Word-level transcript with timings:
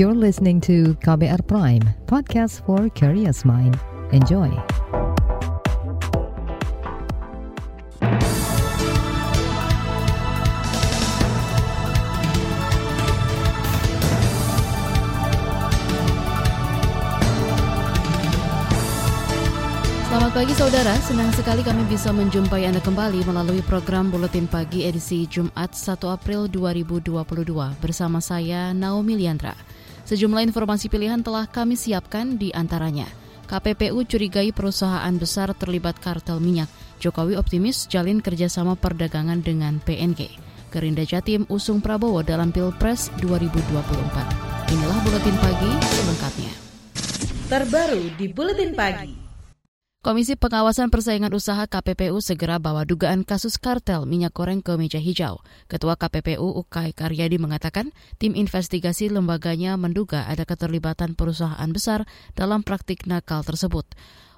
You're 0.00 0.16
listening 0.16 0.64
to 0.64 0.96
KBR 1.04 1.44
Prime, 1.44 1.84
podcast 2.08 2.64
for 2.64 2.88
curious 2.96 3.44
mind. 3.44 3.76
Enjoy. 4.16 4.48
Selamat 20.08 20.32
pagi 20.32 20.56
saudara, 20.56 20.96
senang 21.04 21.28
sekali 21.36 21.60
kami 21.60 21.84
bisa 21.92 22.08
menjumpai 22.16 22.64
Anda 22.64 22.80
kembali 22.80 23.28
melalui 23.28 23.60
program 23.68 24.08
Buletin 24.08 24.48
Pagi 24.48 24.88
edisi 24.88 25.28
Jumat 25.28 25.76
1 25.76 26.00
April 26.08 26.48
2022 26.48 27.20
bersama 27.84 28.24
saya 28.24 28.72
Naomi 28.72 29.20
Liandra. 29.20 29.52
Sejumlah 30.10 30.42
informasi 30.42 30.90
pilihan 30.90 31.22
telah 31.22 31.46
kami 31.46 31.78
siapkan 31.78 32.34
di 32.34 32.50
antaranya. 32.50 33.06
KPPU 33.46 34.02
curigai 34.02 34.50
perusahaan 34.50 35.14
besar 35.14 35.54
terlibat 35.54 36.02
kartel 36.02 36.42
minyak. 36.42 36.66
Jokowi 36.98 37.38
optimis 37.38 37.86
jalin 37.86 38.18
kerjasama 38.18 38.74
perdagangan 38.74 39.38
dengan 39.38 39.78
PNG. 39.78 40.34
Gerinda 40.74 41.06
Jatim 41.06 41.46
usung 41.46 41.78
Prabowo 41.78 42.26
dalam 42.26 42.50
Pilpres 42.50 43.14
2024. 43.22 44.74
Inilah 44.74 44.98
Buletin 45.06 45.36
Pagi 45.38 45.72
selengkapnya. 45.78 46.52
Terbaru 47.46 48.02
di 48.18 48.26
Buletin 48.34 48.74
Pagi. 48.74 49.29
Komisi 50.00 50.32
Pengawasan 50.32 50.88
Persaingan 50.88 51.28
Usaha 51.36 51.68
KPPU 51.68 52.24
segera 52.24 52.56
bawa 52.56 52.88
dugaan 52.88 53.20
kasus 53.20 53.60
kartel 53.60 54.08
minyak 54.08 54.32
goreng 54.32 54.64
ke 54.64 54.72
meja 54.80 54.96
hijau. 54.96 55.44
Ketua 55.68 56.00
KPPU 56.00 56.56
Ukay 56.56 56.96
Karyadi 56.96 57.36
mengatakan 57.36 57.92
tim 58.16 58.32
investigasi 58.32 59.12
lembaganya 59.12 59.76
menduga 59.76 60.24
ada 60.24 60.48
keterlibatan 60.48 61.12
perusahaan 61.12 61.68
besar 61.68 62.08
dalam 62.32 62.64
praktik 62.64 63.04
nakal 63.04 63.44
tersebut. 63.44 63.84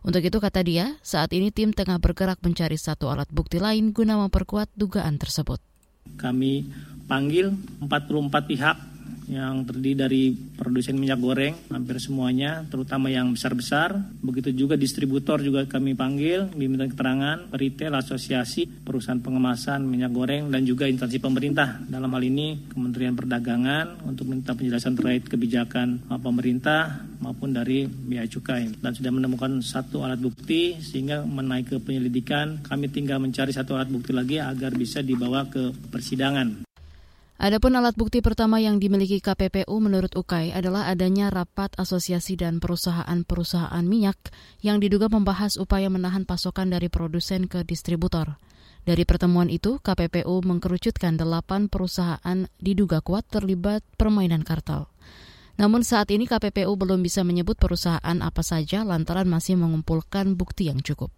Untuk 0.03 0.27
itu 0.27 0.43
kata 0.43 0.67
dia, 0.67 0.99
saat 0.99 1.31
ini 1.31 1.55
tim 1.55 1.71
tengah 1.71 2.03
bergerak 2.03 2.43
mencari 2.43 2.75
satu 2.75 3.07
alat 3.15 3.31
bukti 3.31 3.63
lain 3.63 3.95
guna 3.95 4.19
memperkuat 4.19 4.67
dugaan 4.75 5.15
tersebut. 5.15 5.63
Kami 6.19 6.67
panggil 7.07 7.55
44 7.79 8.51
pihak 8.51 8.77
yang 9.33 9.65
terdiri 9.65 9.97
dari 9.97 10.23
produsen 10.33 11.01
minyak 11.01 11.19
goreng 11.19 11.55
hampir 11.73 11.97
semuanya 11.99 12.69
terutama 12.69 13.09
yang 13.09 13.33
besar-besar. 13.33 13.97
Begitu 14.21 14.53
juga 14.53 14.77
distributor 14.77 15.41
juga 15.41 15.65
kami 15.65 15.97
panggil 15.97 16.53
diminta 16.53 16.85
keterangan 16.85 17.49
retail 17.57 17.97
asosiasi 17.97 18.69
perusahaan 18.69 19.19
pengemasan 19.19 19.89
minyak 19.89 20.13
goreng 20.13 20.53
dan 20.53 20.69
juga 20.69 20.85
instansi 20.85 21.19
pemerintah. 21.19 21.81
Dalam 21.89 22.13
hal 22.13 22.23
ini 22.23 22.69
Kementerian 22.69 23.17
Perdagangan 23.17 24.05
untuk 24.05 24.29
minta 24.29 24.53
penjelasan 24.53 24.95
terkait 24.99 25.25
kebijakan 25.25 26.05
pemerintah 26.21 27.09
maupun 27.23 27.55
dari 27.55 27.87
Bea 27.87 28.27
Cukai. 28.27 28.83
Dan 28.83 28.93
sudah 28.93 29.15
menemukan 29.15 29.63
satu 29.63 30.03
alat 30.03 30.19
bukti 30.19 30.83
sehingga 30.83 31.23
menaik 31.23 31.73
ke 31.73 31.77
penyelidikan. 31.79 32.61
Kami 32.67 32.91
tinggal 32.91 33.23
mencari 33.23 33.55
satu 33.55 33.79
alat 33.79 33.89
bukti 33.89 34.11
lagi 34.11 34.43
agar 34.43 34.75
bisa 34.75 35.01
dibawa 35.01 35.47
ke 35.47 35.71
persidangan. 35.89 36.72
Adapun 37.43 37.75
alat 37.75 37.98
bukti 37.98 38.23
pertama 38.23 38.62
yang 38.62 38.79
dimiliki 38.79 39.19
KPPU 39.19 39.83
menurut 39.83 40.15
UKAI 40.15 40.55
adalah 40.55 40.87
adanya 40.87 41.27
rapat 41.27 41.75
asosiasi 41.75 42.39
dan 42.39 42.62
perusahaan-perusahaan 42.62 43.83
minyak 43.83 44.15
yang 44.62 44.79
diduga 44.79 45.11
membahas 45.11 45.59
upaya 45.59 45.91
menahan 45.91 46.23
pasokan 46.23 46.70
dari 46.70 46.87
produsen 46.87 47.51
ke 47.51 47.67
distributor. 47.67 48.39
Dari 48.87 49.03
pertemuan 49.03 49.51
itu, 49.51 49.83
KPPU 49.83 50.39
mengkerucutkan 50.47 51.19
delapan 51.19 51.67
perusahaan 51.67 52.47
diduga 52.63 53.03
kuat 53.03 53.27
terlibat 53.27 53.83
permainan 53.98 54.47
kartel. 54.47 54.87
Namun 55.59 55.83
saat 55.83 56.15
ini 56.15 56.31
KPPU 56.31 56.70
belum 56.79 57.03
bisa 57.03 57.27
menyebut 57.27 57.59
perusahaan 57.59 58.23
apa 58.23 58.47
saja 58.47 58.87
lantaran 58.87 59.27
masih 59.27 59.59
mengumpulkan 59.59 60.39
bukti 60.39 60.70
yang 60.70 60.79
cukup. 60.79 61.11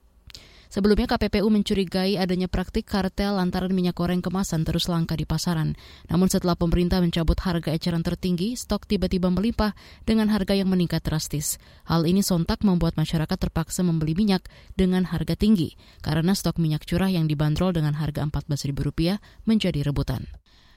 Sebelumnya 0.74 1.06
KPPU 1.06 1.46
mencurigai 1.54 2.18
adanya 2.18 2.50
praktik 2.50 2.90
kartel 2.90 3.38
lantaran 3.38 3.70
minyak 3.70 3.94
goreng 3.94 4.18
kemasan 4.18 4.66
terus 4.66 4.90
langka 4.90 5.14
di 5.14 5.22
pasaran. 5.22 5.78
Namun 6.10 6.26
setelah 6.26 6.58
pemerintah 6.58 6.98
mencabut 6.98 7.38
harga 7.46 7.70
eceran 7.70 8.02
tertinggi, 8.02 8.58
stok 8.58 8.90
tiba-tiba 8.90 9.30
melimpah 9.30 9.70
dengan 10.02 10.34
harga 10.34 10.58
yang 10.58 10.66
meningkat 10.66 11.06
drastis. 11.06 11.62
Hal 11.86 12.10
ini 12.10 12.26
sontak 12.26 12.66
membuat 12.66 12.98
masyarakat 12.98 13.38
terpaksa 13.38 13.86
membeli 13.86 14.18
minyak 14.18 14.50
dengan 14.74 15.06
harga 15.06 15.38
tinggi 15.38 15.78
karena 16.02 16.34
stok 16.34 16.58
minyak 16.58 16.82
curah 16.82 17.06
yang 17.06 17.30
dibanderol 17.30 17.70
dengan 17.70 17.94
harga 17.94 18.26
Rp14.000 18.26 19.22
menjadi 19.46 19.78
rebutan. 19.86 20.26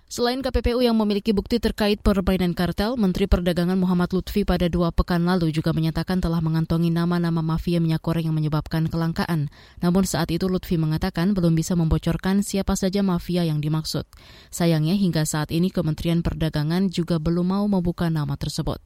Selain 0.08 0.40
KPPU 0.40 0.80
yang 0.80 0.96
memiliki 0.96 1.36
bukti 1.36 1.60
terkait 1.60 2.00
permainan 2.00 2.56
kartel, 2.56 2.96
Menteri 2.96 3.28
Perdagangan 3.28 3.76
Muhammad 3.76 4.16
Lutfi 4.16 4.48
pada 4.48 4.72
dua 4.72 4.96
pekan 4.96 5.28
lalu 5.28 5.52
juga 5.52 5.76
menyatakan 5.76 6.24
telah 6.24 6.40
mengantongi 6.40 6.88
nama-nama 6.88 7.44
mafia 7.44 7.84
minyak 7.84 8.08
goreng 8.08 8.32
yang 8.32 8.38
menyebabkan 8.40 8.88
kelangkaan. 8.88 9.52
Namun 9.84 10.08
saat 10.08 10.32
itu 10.32 10.48
Lutfi 10.48 10.80
mengatakan 10.80 11.36
belum 11.36 11.60
bisa 11.60 11.76
membocorkan 11.76 12.40
siapa 12.40 12.80
saja 12.80 13.04
mafia 13.04 13.44
yang 13.44 13.60
dimaksud. 13.60 14.08
Sayangnya 14.48 14.96
hingga 14.96 15.28
saat 15.28 15.52
ini 15.52 15.68
Kementerian 15.76 16.24
Perdagangan 16.24 16.88
juga 16.88 17.20
belum 17.20 17.60
mau 17.60 17.68
membuka 17.68 18.08
nama 18.08 18.40
tersebut. 18.40 18.80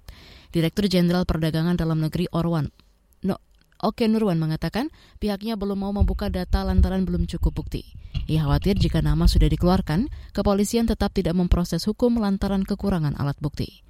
Direktur 0.50 0.90
Jenderal 0.90 1.30
Perdagangan 1.30 1.78
Dalam 1.78 2.02
Negeri 2.02 2.34
Orwan 2.34 2.74
Oke 3.82 4.06
Nurwan 4.06 4.38
mengatakan 4.38 4.94
pihaknya 5.18 5.58
belum 5.58 5.82
mau 5.82 5.90
membuka 5.90 6.30
data 6.30 6.62
lantaran 6.62 7.02
belum 7.02 7.26
cukup 7.26 7.66
bukti. 7.66 7.98
Ia 8.30 8.46
khawatir 8.46 8.78
jika 8.78 9.02
nama 9.02 9.26
sudah 9.26 9.50
dikeluarkan, 9.50 10.08
kepolisian 10.38 10.86
tetap 10.86 11.12
tidak 11.18 11.34
memproses 11.34 11.82
hukum 11.90 12.22
lantaran 12.22 12.62
kekurangan 12.62 13.18
alat 13.18 13.36
bukti. 13.42 13.82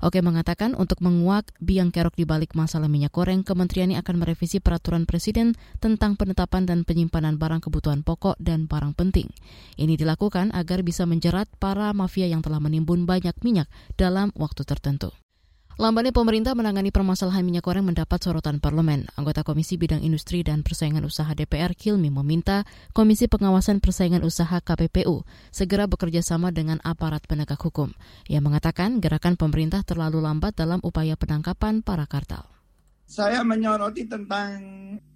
Oke 0.00 0.24
mengatakan 0.24 0.72
untuk 0.72 1.04
menguak 1.04 1.52
biang 1.60 1.92
kerok 1.92 2.16
di 2.16 2.24
balik 2.24 2.56
masalah 2.56 2.88
minyak 2.88 3.12
goreng, 3.12 3.44
kementerian 3.44 3.92
akan 3.92 4.16
merevisi 4.16 4.56
peraturan 4.56 5.04
presiden 5.04 5.52
tentang 5.76 6.16
penetapan 6.16 6.64
dan 6.64 6.88
penyimpanan 6.88 7.36
barang 7.36 7.60
kebutuhan 7.68 8.00
pokok 8.00 8.40
dan 8.40 8.64
barang 8.64 8.96
penting. 8.96 9.28
Ini 9.76 10.00
dilakukan 10.00 10.56
agar 10.56 10.80
bisa 10.80 11.04
menjerat 11.04 11.52
para 11.60 11.92
mafia 11.92 12.24
yang 12.28 12.40
telah 12.40 12.64
menimbun 12.64 13.04
banyak 13.04 13.36
minyak 13.44 13.68
dalam 14.00 14.32
waktu 14.32 14.64
tertentu. 14.64 15.12
Lambannya 15.80 16.12
pemerintah 16.12 16.52
menangani 16.52 16.92
permasalahan 16.92 17.40
minyak 17.40 17.64
goreng 17.64 17.88
mendapat 17.88 18.20
sorotan 18.20 18.60
parlemen. 18.60 19.08
Anggota 19.16 19.40
Komisi 19.40 19.80
Bidang 19.80 20.04
Industri 20.04 20.44
dan 20.44 20.60
Persaingan 20.60 21.08
Usaha 21.08 21.32
DPR 21.32 21.72
Kilmi 21.72 22.12
meminta 22.12 22.68
Komisi 22.92 23.32
Pengawasan 23.32 23.80
Persaingan 23.80 24.20
Usaha 24.20 24.60
KPPU 24.60 25.24
segera 25.48 25.88
bekerja 25.88 26.20
sama 26.20 26.52
dengan 26.52 26.84
aparat 26.84 27.24
penegak 27.24 27.64
hukum. 27.64 27.96
Ia 28.28 28.44
mengatakan 28.44 29.00
gerakan 29.00 29.40
pemerintah 29.40 29.80
terlalu 29.80 30.20
lambat 30.20 30.52
dalam 30.52 30.84
upaya 30.84 31.16
penangkapan 31.16 31.80
para 31.80 32.04
kartel. 32.04 32.44
Saya 33.08 33.40
menyoroti 33.40 34.04
tentang 34.04 34.60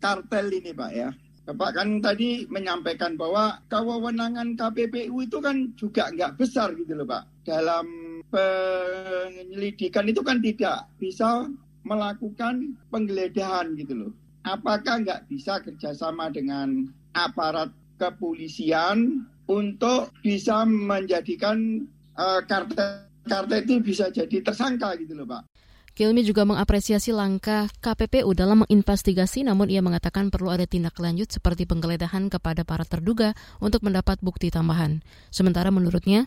kartel 0.00 0.48
ini 0.48 0.72
Pak 0.72 0.90
ya. 0.96 1.12
Bapak 1.44 1.76
kan 1.76 2.00
tadi 2.00 2.48
menyampaikan 2.48 3.20
bahwa 3.20 3.60
kewenangan 3.68 4.56
KPPU 4.56 5.20
itu 5.20 5.38
kan 5.44 5.68
juga 5.76 6.08
nggak 6.08 6.40
besar 6.40 6.72
gitu 6.72 6.96
loh 6.96 7.04
Pak. 7.04 7.44
Dalam 7.44 7.86
penyelidikan 8.32 10.08
itu 10.08 10.24
kan 10.24 10.40
tidak 10.40 10.88
bisa 10.96 11.44
melakukan 11.84 12.72
penggeledahan 12.88 13.76
gitu 13.76 13.92
loh. 13.92 14.12
Apakah 14.48 15.04
nggak 15.04 15.28
bisa 15.28 15.60
kerjasama 15.60 16.32
dengan 16.32 16.88
aparat 17.12 17.68
kepolisian 18.00 19.28
untuk 19.44 20.16
bisa 20.24 20.64
menjadikan 20.64 21.84
uh, 22.16 22.40
kartel 22.48 23.04
kartel 23.24 23.60
itu 23.64 23.80
bisa 23.80 24.12
jadi 24.12 24.40
tersangka 24.40 24.96
gitu 25.00 25.16
loh 25.16 25.28
Pak. 25.28 25.53
Kilmi 25.94 26.26
juga 26.26 26.42
mengapresiasi 26.42 27.14
langkah 27.14 27.70
KPPU 27.78 28.34
dalam 28.34 28.66
menginvestigasi 28.66 29.46
namun 29.46 29.70
ia 29.70 29.78
mengatakan 29.78 30.26
perlu 30.26 30.50
ada 30.50 30.66
tindak 30.66 30.98
lanjut 30.98 31.30
seperti 31.30 31.70
penggeledahan 31.70 32.34
kepada 32.34 32.66
para 32.66 32.82
terduga 32.82 33.38
untuk 33.62 33.86
mendapat 33.86 34.18
bukti 34.18 34.50
tambahan. 34.50 35.06
Sementara 35.30 35.70
menurutnya, 35.70 36.26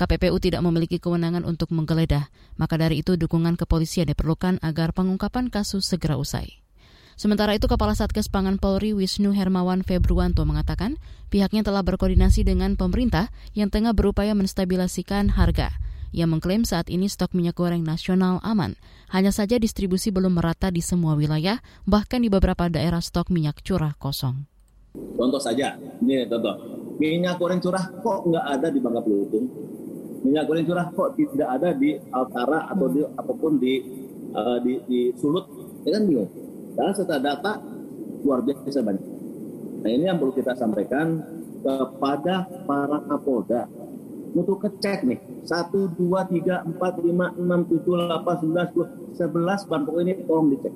KPPU 0.00 0.40
tidak 0.40 0.64
memiliki 0.64 0.96
kewenangan 0.96 1.44
untuk 1.44 1.76
menggeledah, 1.76 2.32
maka 2.56 2.80
dari 2.80 3.04
itu 3.04 3.20
dukungan 3.20 3.60
kepolisian 3.60 4.08
diperlukan 4.08 4.64
agar 4.64 4.96
pengungkapan 4.96 5.52
kasus 5.52 5.84
segera 5.84 6.16
usai. 6.16 6.64
Sementara 7.12 7.52
itu, 7.52 7.68
Kepala 7.68 7.92
Satgas 7.92 8.32
Pangan 8.32 8.56
Polri 8.56 8.96
Wisnu 8.96 9.36
Hermawan 9.36 9.84
Februanto 9.84 10.48
mengatakan 10.48 10.96
pihaknya 11.28 11.60
telah 11.60 11.84
berkoordinasi 11.84 12.48
dengan 12.48 12.80
pemerintah 12.80 13.28
yang 13.52 13.68
tengah 13.68 13.92
berupaya 13.92 14.32
menstabilasikan 14.32 15.36
harga. 15.36 15.68
Ia 16.12 16.28
mengklaim 16.28 16.68
saat 16.68 16.92
ini 16.92 17.08
stok 17.08 17.32
minyak 17.32 17.56
goreng 17.56 17.80
nasional 17.82 18.38
aman. 18.44 18.76
Hanya 19.10 19.32
saja 19.32 19.56
distribusi 19.56 20.12
belum 20.12 20.36
merata 20.36 20.68
di 20.68 20.84
semua 20.84 21.16
wilayah, 21.16 21.64
bahkan 21.88 22.20
di 22.20 22.28
beberapa 22.28 22.68
daerah 22.68 23.00
stok 23.00 23.32
minyak 23.32 23.64
curah 23.64 23.96
kosong. 23.96 24.44
Contoh 24.92 25.40
saja, 25.40 25.76
ini 26.04 26.28
contoh. 26.28 26.56
Minyak 27.00 27.40
goreng 27.40 27.58
curah 27.58 27.88
kok 28.04 28.28
nggak 28.28 28.44
ada 28.44 28.68
di 28.68 28.78
Bangka 28.78 29.00
Belitung? 29.00 29.48
minyak 30.22 30.46
goreng 30.46 30.66
curah 30.66 30.86
kok 30.94 31.18
tidak 31.18 31.48
ada 31.50 31.74
di 31.74 31.98
Altara 32.14 32.70
atau 32.70 32.86
di 32.88 33.02
apa 33.02 33.32
pun 33.34 33.58
di 33.58 33.82
uh, 34.32 34.58
di, 34.62 34.78
di 34.86 35.00
Sulut 35.18 35.44
ya 35.82 35.98
kan 35.98 36.02
bingung 36.06 36.30
dan 36.78 36.94
setelah 36.94 37.20
data 37.20 37.58
luar 38.22 38.40
biasa 38.46 38.80
banyak 38.80 39.04
nah 39.82 39.90
ini 39.90 40.04
yang 40.06 40.16
perlu 40.22 40.32
kita 40.32 40.54
sampaikan 40.54 41.18
kepada 41.62 42.46
para 42.66 43.02
kapolda 43.10 43.66
untuk 44.32 44.64
kecek 44.64 45.04
nih. 45.04 45.20
1, 45.44 45.72
2, 45.72 45.98
3, 45.98 46.64
4, 46.66 46.76
5, 46.76 47.38
6, 47.38 47.70
7, 47.70 47.96
8, 48.08 48.42
9, 48.42 48.72
10, 48.74 49.16
11 49.16 49.68
bahan 49.68 49.82
pokok 49.86 50.00
ini 50.02 50.12
tolong 50.24 50.48
dicek. 50.52 50.72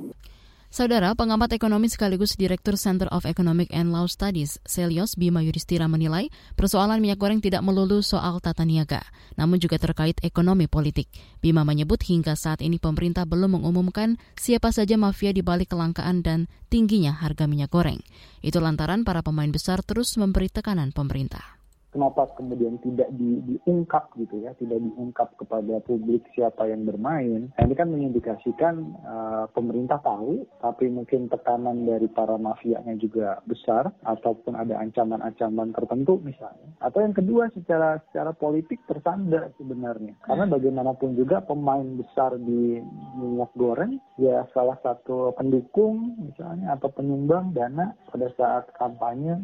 Saudara, 0.66 1.16
pengamat 1.16 1.56
ekonomi 1.56 1.88
sekaligus 1.88 2.36
Direktur 2.36 2.76
Center 2.76 3.08
of 3.08 3.24
Economic 3.24 3.72
and 3.72 3.96
Law 3.96 4.04
Studies, 4.04 4.60
Selios 4.68 5.16
Bima 5.16 5.40
Yudhistira 5.40 5.88
menilai 5.88 6.28
persoalan 6.52 7.00
minyak 7.00 7.16
goreng 7.16 7.40
tidak 7.40 7.64
melulu 7.64 8.04
soal 8.04 8.44
tata 8.44 8.66
niaga, 8.66 9.00
namun 9.40 9.56
juga 9.56 9.80
terkait 9.80 10.20
ekonomi 10.20 10.68
politik. 10.68 11.08
Bima 11.40 11.64
menyebut 11.64 12.04
hingga 12.04 12.36
saat 12.36 12.60
ini 12.60 12.76
pemerintah 12.76 13.24
belum 13.24 13.56
mengumumkan 13.56 14.20
siapa 14.36 14.68
saja 14.68 15.00
mafia 15.00 15.32
di 15.32 15.40
balik 15.40 15.72
kelangkaan 15.72 16.20
dan 16.20 16.44
tingginya 16.68 17.14
harga 17.14 17.48
minyak 17.48 17.72
goreng. 17.72 18.04
Itu 18.44 18.60
lantaran 18.60 19.00
para 19.00 19.24
pemain 19.24 19.48
besar 19.48 19.80
terus 19.80 20.12
memberi 20.20 20.52
tekanan 20.52 20.92
pemerintah 20.92 21.55
kenapa 21.96 22.28
kemudian 22.36 22.76
tidak 22.84 23.08
di, 23.16 23.40
diungkap 23.40 24.12
gitu 24.20 24.44
ya, 24.44 24.52
tidak 24.60 24.84
diungkap 24.84 25.32
kepada 25.40 25.80
publik 25.80 26.20
siapa 26.36 26.68
yang 26.68 26.84
bermain. 26.84 27.48
Nah, 27.56 27.62
ini 27.64 27.72
kan 27.72 27.88
mengindikasikan 27.88 28.92
uh, 29.00 29.48
pemerintah 29.56 29.96
tahu, 30.04 30.44
tapi 30.60 30.92
mungkin 30.92 31.32
tekanan 31.32 31.88
dari 31.88 32.04
para 32.12 32.36
mafianya 32.36 32.92
juga 33.00 33.40
besar, 33.48 33.88
ataupun 34.04 34.60
ada 34.60 34.76
ancaman-ancaman 34.76 35.72
tertentu 35.72 36.20
misalnya. 36.20 36.68
Atau 36.84 37.00
yang 37.00 37.16
kedua 37.16 37.48
secara 37.56 37.96
secara 38.12 38.36
politik 38.36 38.84
tersandar 38.84 39.56
sebenarnya, 39.56 40.12
karena 40.28 40.44
bagaimanapun 40.44 41.16
juga 41.16 41.40
pemain 41.40 41.96
besar 41.96 42.36
di 42.36 42.76
minyak 43.16 43.48
goreng 43.56 43.96
ya 44.20 44.44
salah 44.52 44.76
satu 44.84 45.32
pendukung 45.32 46.18
misalnya 46.20 46.76
atau 46.76 46.92
penyumbang 46.92 47.56
dana 47.56 47.96
pada 48.12 48.28
saat 48.36 48.68
kampanye 48.76 49.40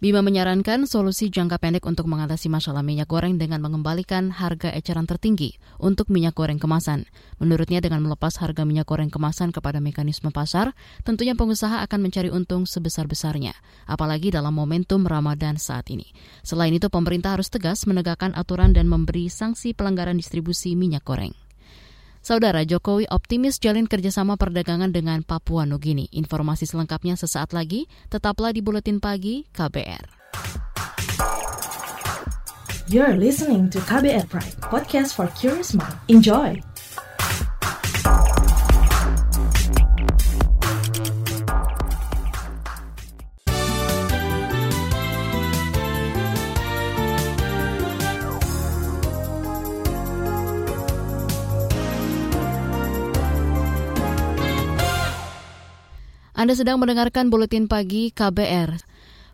Bima 0.00 0.24
menyarankan 0.24 0.88
solusi 0.88 1.28
jangka 1.28 1.60
pendek 1.60 1.84
untuk 1.84 2.08
mengatasi 2.08 2.48
masalah 2.48 2.80
minyak 2.80 3.04
goreng 3.04 3.36
dengan 3.36 3.60
mengembalikan 3.60 4.32
harga 4.32 4.72
eceran 4.72 5.04
tertinggi 5.04 5.60
untuk 5.76 6.08
minyak 6.08 6.32
goreng 6.32 6.56
kemasan. 6.56 7.04
Menurutnya 7.36 7.84
dengan 7.84 8.00
melepas 8.08 8.40
harga 8.40 8.64
minyak 8.64 8.88
goreng 8.88 9.12
kemasan 9.12 9.52
kepada 9.52 9.76
mekanisme 9.76 10.32
pasar, 10.32 10.72
tentunya 11.04 11.36
pengusaha 11.36 11.84
akan 11.84 12.00
mencari 12.00 12.32
untung 12.32 12.64
sebesar-besarnya, 12.64 13.52
apalagi 13.84 14.32
dalam 14.32 14.56
momentum 14.56 15.04
Ramadan 15.04 15.60
saat 15.60 15.92
ini. 15.92 16.08
Selain 16.40 16.72
itu, 16.72 16.88
pemerintah 16.88 17.36
harus 17.36 17.52
tegas 17.52 17.84
menegakkan 17.84 18.32
aturan 18.32 18.72
dan 18.72 18.88
memberi 18.88 19.28
sanksi 19.28 19.76
pelanggaran 19.76 20.16
distribusi 20.16 20.80
minyak 20.80 21.04
goreng. 21.04 21.36
Saudara 22.20 22.68
Jokowi 22.68 23.08
optimis 23.08 23.56
jalin 23.56 23.88
kerjasama 23.88 24.36
perdagangan 24.36 24.92
dengan 24.92 25.24
Papua 25.24 25.64
Nugini. 25.64 26.04
Informasi 26.12 26.68
selengkapnya 26.68 27.16
sesaat 27.16 27.56
lagi, 27.56 27.88
tetaplah 28.12 28.52
di 28.52 28.60
Buletin 28.60 29.00
Pagi 29.00 29.48
KBR. 29.48 30.04
You're 32.92 33.16
listening 33.16 33.72
to 33.72 33.80
KBR 33.80 34.28
Pride, 34.28 34.58
podcast 34.60 35.16
for 35.16 35.32
curious 35.32 35.72
mind. 35.72 35.96
Enjoy! 36.12 36.69
Anda 56.40 56.56
sedang 56.56 56.80
mendengarkan 56.80 57.28
Buletin 57.28 57.68
Pagi 57.68 58.16
KBR. 58.16 58.80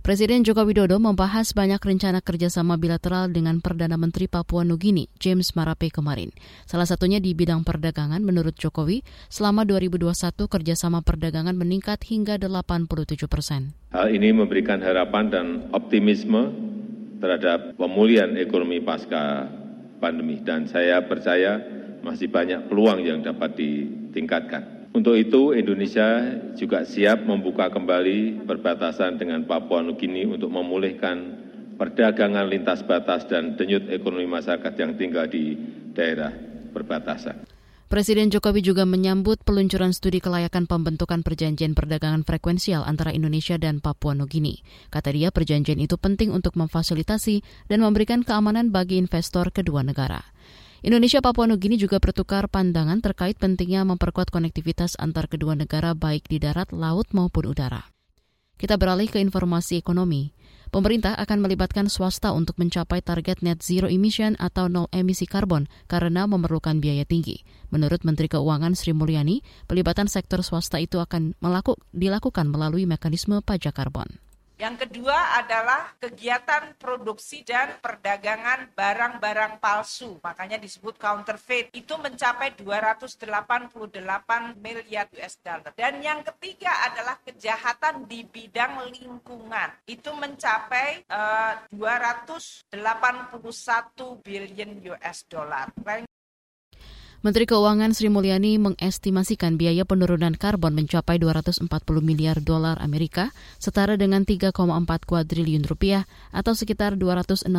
Presiden 0.03 0.43
Joko 0.43 0.67
Widodo 0.67 0.99
membahas 0.99 1.55
banyak 1.55 1.79
rencana 1.79 2.19
kerjasama 2.19 2.75
bilateral 2.83 3.31
dengan 3.31 3.63
Perdana 3.63 3.95
Menteri 3.95 4.27
Papua 4.27 4.67
Nugini, 4.67 5.07
James 5.23 5.55
Marape 5.55 5.95
kemarin. 5.95 6.35
Salah 6.67 6.83
satunya 6.83 7.23
di 7.23 7.31
bidang 7.31 7.63
perdagangan, 7.63 8.19
menurut 8.27 8.59
Jokowi, 8.59 9.07
selama 9.31 9.63
2021 9.63 10.51
kerjasama 10.51 10.99
perdagangan 11.07 11.55
meningkat 11.55 12.03
hingga 12.11 12.43
87 12.43 13.31
persen. 13.31 13.71
Hal 13.95 14.11
ini 14.11 14.35
memberikan 14.35 14.83
harapan 14.83 15.31
dan 15.31 15.47
optimisme 15.71 16.51
terhadap 17.23 17.79
pemulihan 17.79 18.35
ekonomi 18.35 18.83
pasca 18.83 19.47
pandemi. 20.03 20.43
Dan 20.43 20.67
saya 20.67 21.07
percaya 21.07 21.63
masih 22.03 22.27
banyak 22.27 22.67
peluang 22.67 22.99
yang 23.07 23.23
dapat 23.23 23.55
ditingkatkan. 23.55 24.76
Untuk 24.97 25.13
itu, 25.13 25.53
Indonesia 25.53 26.25
juga 26.57 26.89
siap 26.89 27.29
membuka 27.29 27.69
kembali 27.69 28.49
perbatasan 28.49 29.21
dengan 29.21 29.45
Papua 29.45 29.85
Nugini 29.85 30.25
untuk 30.25 30.49
memulihkan 30.49 31.37
perdagangan 31.77 32.49
lintas 32.49 32.81
batas 32.81 33.29
dan 33.29 33.61
denyut 33.61 33.93
ekonomi 33.93 34.25
masyarakat 34.25 34.73
yang 34.81 34.97
tinggal 34.97 35.29
di 35.29 35.53
daerah 35.93 36.33
perbatasan. 36.73 37.45
Presiden 37.93 38.33
Jokowi 38.33 38.65
juga 38.65 38.89
menyambut 38.89 39.45
peluncuran 39.45 39.93
studi 39.93 40.17
kelayakan 40.17 40.65
pembentukan 40.65 41.21
perjanjian 41.21 41.77
perdagangan 41.77 42.25
frekuensial 42.25 42.81
antara 42.83 43.13
Indonesia 43.13 43.61
dan 43.61 43.85
Papua 43.85 44.17
Nugini. 44.17 44.65
Kata 44.89 45.13
dia, 45.13 45.29
perjanjian 45.29 45.77
itu 45.77 46.01
penting 46.01 46.33
untuk 46.33 46.57
memfasilitasi 46.57 47.69
dan 47.69 47.85
memberikan 47.85 48.25
keamanan 48.25 48.73
bagi 48.73 48.97
investor 48.97 49.53
kedua 49.53 49.85
negara. 49.85 50.25
Indonesia 50.85 51.25
Papua 51.25 51.49
Nugini 51.49 51.81
juga 51.81 51.97
bertukar 51.97 52.53
pandangan 52.53 53.01
terkait 53.01 53.41
pentingnya 53.41 53.89
memperkuat 53.89 54.29
konektivitas 54.29 55.01
antar 55.01 55.25
kedua 55.25 55.57
negara 55.57 55.97
baik 55.97 56.29
di 56.29 56.37
darat, 56.37 56.69
laut 56.77 57.09
maupun 57.17 57.49
udara. 57.49 57.89
Kita 58.61 58.77
beralih 58.77 59.09
ke 59.09 59.17
informasi 59.21 59.81
ekonomi. 59.81 60.37
Pemerintah 60.69 61.15
akan 61.17 61.47
melibatkan 61.47 61.87
swasta 61.87 62.35
untuk 62.35 62.59
mencapai 62.61 63.01
target 63.01 63.41
net 63.41 63.63
zero 63.63 63.87
emission 63.87 64.35
atau 64.37 64.67
nol 64.67 64.91
emisi 64.93 65.25
karbon 65.25 65.71
karena 65.87 66.29
memerlukan 66.29 66.83
biaya 66.83 67.07
tinggi. 67.07 67.47
Menurut 67.73 68.03
Menteri 68.03 68.27
Keuangan 68.29 68.75
Sri 68.75 68.93
Mulyani, 68.93 69.41
pelibatan 69.71 70.11
sektor 70.11 70.43
swasta 70.43 70.83
itu 70.83 70.99
akan 71.01 71.39
melaku, 71.39 71.79
dilakukan 71.95 72.51
melalui 72.51 72.85
mekanisme 72.85 73.41
pajak 73.41 73.79
karbon. 73.79 74.19
Yang 74.57 74.89
kedua 74.89 75.37
adalah 75.37 75.93
kegiatan 76.01 76.73
produksi 76.81 77.45
dan 77.45 77.77
perdagangan 77.77 78.73
barang-barang 78.73 79.61
palsu, 79.61 80.17
makanya 80.25 80.57
disebut 80.57 80.97
counterfeit. 80.97 81.69
Itu 81.77 82.01
mencapai 82.01 82.57
288 82.57 84.57
miliar 84.57 85.13
US 85.13 85.37
dollar. 85.45 85.77
Dan 85.77 86.01
yang 86.01 86.25
ketiga 86.25 86.73
adalah 86.89 87.21
kejahatan 87.21 88.09
di 88.09 88.25
bidang 88.25 88.81
lingkungan. 88.97 89.77
Itu 89.85 90.17
mencapai 90.17 91.05
uh, 91.05 91.69
eh, 91.69 91.77
281 91.77 92.73
billion 94.25 94.71
US 94.97 95.29
dollar. 95.29 95.69
Menteri 97.27 97.43
Keuangan 97.43 97.91
Sri 97.91 98.07
Mulyani 98.07 98.55
mengestimasikan 98.55 99.59
biaya 99.59 99.83
penurunan 99.83 100.31
karbon 100.39 100.79
mencapai 100.79 101.19
240 101.19 101.67
miliar 101.99 102.39
dolar 102.39 102.79
Amerika, 102.79 103.35
setara 103.59 103.99
dengan 103.99 104.23
3,4 104.23 104.55
kuadriliun 105.03 105.67
rupiah 105.67 106.07
atau 106.31 106.55
sekitar 106.55 106.95
266 106.95 107.51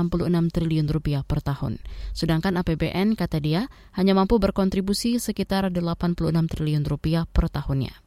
triliun 0.56 0.88
rupiah 0.88 1.28
per 1.28 1.44
tahun. 1.44 1.84
Sedangkan 2.16 2.56
APBN, 2.64 3.20
kata 3.20 3.44
dia, 3.44 3.68
hanya 3.92 4.16
mampu 4.16 4.40
berkontribusi 4.40 5.20
sekitar 5.20 5.68
86 5.68 6.32
triliun 6.32 6.88
rupiah 6.88 7.28
per 7.28 7.52
tahunnya. 7.52 8.07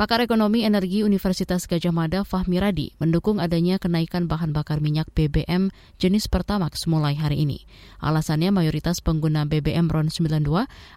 Pakar 0.00 0.24
Ekonomi 0.24 0.64
Energi 0.64 1.04
Universitas 1.04 1.68
Gajah 1.68 1.92
Mada 1.92 2.24
Fahmi 2.24 2.56
Radi 2.56 2.96
mendukung 2.96 3.36
adanya 3.36 3.76
kenaikan 3.76 4.24
bahan 4.24 4.48
bakar 4.48 4.80
minyak 4.80 5.12
BBM 5.12 5.68
jenis 6.00 6.24
Pertamax 6.24 6.88
mulai 6.88 7.12
hari 7.12 7.44
ini. 7.44 7.68
Alasannya 8.00 8.48
mayoritas 8.48 9.04
pengguna 9.04 9.44
BBM 9.44 9.92
RON 9.92 10.08
92 10.08 10.40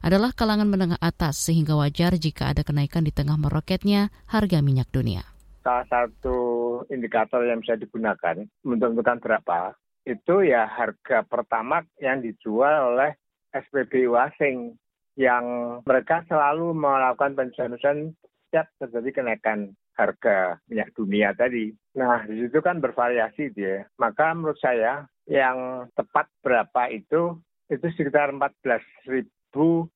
adalah 0.08 0.32
kalangan 0.32 0.72
menengah 0.72 0.96
atas 1.04 1.36
sehingga 1.36 1.76
wajar 1.76 2.16
jika 2.16 2.56
ada 2.56 2.64
kenaikan 2.64 3.04
di 3.04 3.12
tengah 3.12 3.36
meroketnya 3.36 4.08
harga 4.24 4.64
minyak 4.64 4.88
dunia. 4.96 5.28
Salah 5.68 5.84
satu 5.92 6.40
indikator 6.88 7.44
yang 7.44 7.60
bisa 7.60 7.76
digunakan 7.76 8.40
menentukan 8.64 9.20
berapa 9.20 9.76
itu 10.08 10.48
ya 10.48 10.64
harga 10.64 11.28
pertama 11.28 11.84
yang 12.00 12.24
dijual 12.24 12.96
oleh 12.96 13.20
SPBU 13.52 14.16
asing 14.16 14.80
yang 15.20 15.44
mereka 15.84 16.24
selalu 16.32 16.72
melakukan 16.72 17.36
penjualan 17.36 18.16
setiap 18.54 18.70
terjadi 18.78 19.10
kenaikan 19.18 19.74
harga 19.98 20.62
minyak 20.70 20.94
dunia 20.94 21.34
tadi. 21.34 21.74
Nah, 21.98 22.22
di 22.30 22.46
situ 22.46 22.62
kan 22.62 22.78
bervariasi 22.78 23.50
dia. 23.50 23.90
Maka 23.98 24.30
menurut 24.38 24.62
saya 24.62 25.10
yang 25.26 25.90
tepat 25.98 26.30
berapa 26.46 26.94
itu 26.94 27.42
itu 27.74 27.88
sekitar 27.98 28.30
14.000 28.30 29.26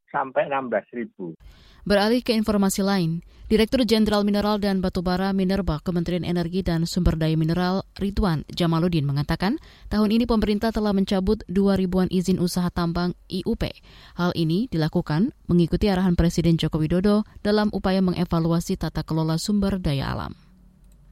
sampai 0.09 0.49
16.000. 0.49 1.37
Beralih 1.87 2.19
ke 2.19 2.35
informasi 2.35 2.83
lain, 2.83 3.23
Direktur 3.47 3.87
Jenderal 3.87 4.27
Mineral 4.27 4.59
dan 4.59 4.83
Batubara 4.83 5.31
Minerba 5.31 5.79
Kementerian 5.79 6.27
Energi 6.27 6.59
dan 6.59 6.83
Sumber 6.83 7.15
Daya 7.15 7.39
Mineral 7.39 7.87
Ridwan 7.95 8.43
Jamaludin 8.51 9.07
mengatakan, 9.07 9.55
tahun 9.87 10.11
ini 10.11 10.27
pemerintah 10.27 10.75
telah 10.75 10.91
mencabut 10.91 11.47
2 11.47 11.79
ribuan 11.79 12.11
izin 12.11 12.43
usaha 12.43 12.67
tambang 12.67 13.15
IUP. 13.31 13.71
Hal 14.19 14.35
ini 14.35 14.67
dilakukan 14.67 15.31
mengikuti 15.47 15.87
arahan 15.87 16.19
Presiden 16.19 16.59
Joko 16.59 16.75
Widodo 16.75 17.23
dalam 17.39 17.71
upaya 17.71 18.03
mengevaluasi 18.03 18.75
tata 18.75 19.07
kelola 19.07 19.39
sumber 19.39 19.79
daya 19.79 20.11
alam. 20.11 20.46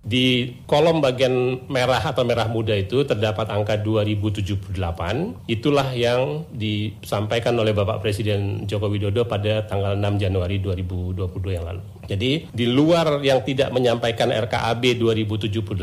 Di 0.06 0.54
kolom 0.70 1.02
bagian 1.02 1.66
merah 1.66 1.98
atau 1.98 2.22
merah 2.22 2.46
muda 2.46 2.78
itu 2.78 3.02
terdapat 3.10 3.50
angka 3.50 3.82
2078. 3.82 5.50
Itulah 5.50 5.90
yang 5.98 6.46
disampaikan 6.54 7.58
oleh 7.58 7.74
Bapak 7.74 8.06
Presiden 8.06 8.70
Joko 8.70 8.86
Widodo 8.86 9.26
pada 9.26 9.66
tanggal 9.66 9.98
6 9.98 10.22
Januari 10.22 10.62
2022 10.62 11.58
yang 11.58 11.66
lalu. 11.66 11.82
Jadi 12.06 12.54
di 12.54 12.66
luar 12.70 13.26
yang 13.26 13.42
tidak 13.42 13.74
menyampaikan 13.74 14.30
RKAB 14.30 15.02
2078 15.02 15.74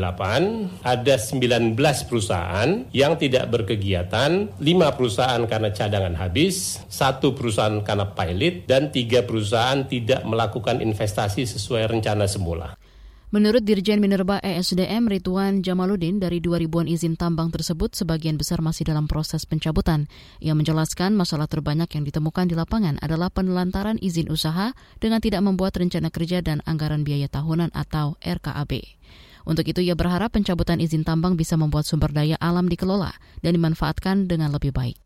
ada 0.79 1.15
19 1.19 1.75
perusahaan 2.07 2.69
yang 2.95 3.19
tidak 3.19 3.51
berkegiatan, 3.51 4.55
5 4.55 4.95
perusahaan 4.95 5.43
karena 5.43 5.75
cadangan 5.75 6.15
habis, 6.15 6.79
satu 6.87 7.35
perusahaan 7.35 7.83
karena 7.83 8.07
pilot 8.15 8.63
dan 8.71 8.87
tiga 8.87 9.27
perusahaan 9.27 9.83
tidak 9.83 10.23
melakukan 10.23 10.79
investasi 10.79 11.43
sesuai 11.43 11.91
rencana 11.91 12.23
semula. 12.23 12.79
Menurut 13.33 13.65
Dirjen 13.65 13.97
Minerba 13.97 14.37
ESDM 14.45 15.09
Rituan 15.09 15.65
Jamaludin, 15.65 16.21
dari 16.21 16.37
2 16.37 16.53
ribuan 16.53 16.85
izin 16.85 17.17
tambang 17.17 17.49
tersebut 17.49 17.97
sebagian 17.97 18.37
besar 18.37 18.61
masih 18.61 18.85
dalam 18.85 19.09
proses 19.09 19.49
pencabutan. 19.49 20.05
Ia 20.37 20.53
menjelaskan 20.53 21.17
masalah 21.17 21.49
terbanyak 21.49 21.89
yang 21.97 22.05
ditemukan 22.05 22.45
di 22.45 22.53
lapangan 22.53 23.01
adalah 23.01 23.33
penelantaran 23.33 23.97
izin 23.97 24.29
usaha 24.29 24.77
dengan 25.01 25.17
tidak 25.17 25.41
membuat 25.41 25.73
rencana 25.81 26.13
kerja 26.13 26.45
dan 26.45 26.61
anggaran 26.69 27.01
biaya 27.01 27.25
tahunan 27.25 27.73
atau 27.73 28.21
RKAB. 28.21 29.01
Untuk 29.49 29.65
itu 29.65 29.81
ia 29.81 29.97
berharap 29.97 30.37
pencabutan 30.37 30.77
izin 30.77 31.01
tambang 31.01 31.33
bisa 31.33 31.57
membuat 31.57 31.89
sumber 31.89 32.13
daya 32.13 32.37
alam 32.37 32.69
dikelola 32.69 33.17
dan 33.41 33.57
dimanfaatkan 33.57 34.29
dengan 34.29 34.53
lebih 34.53 34.77
baik. 34.77 35.02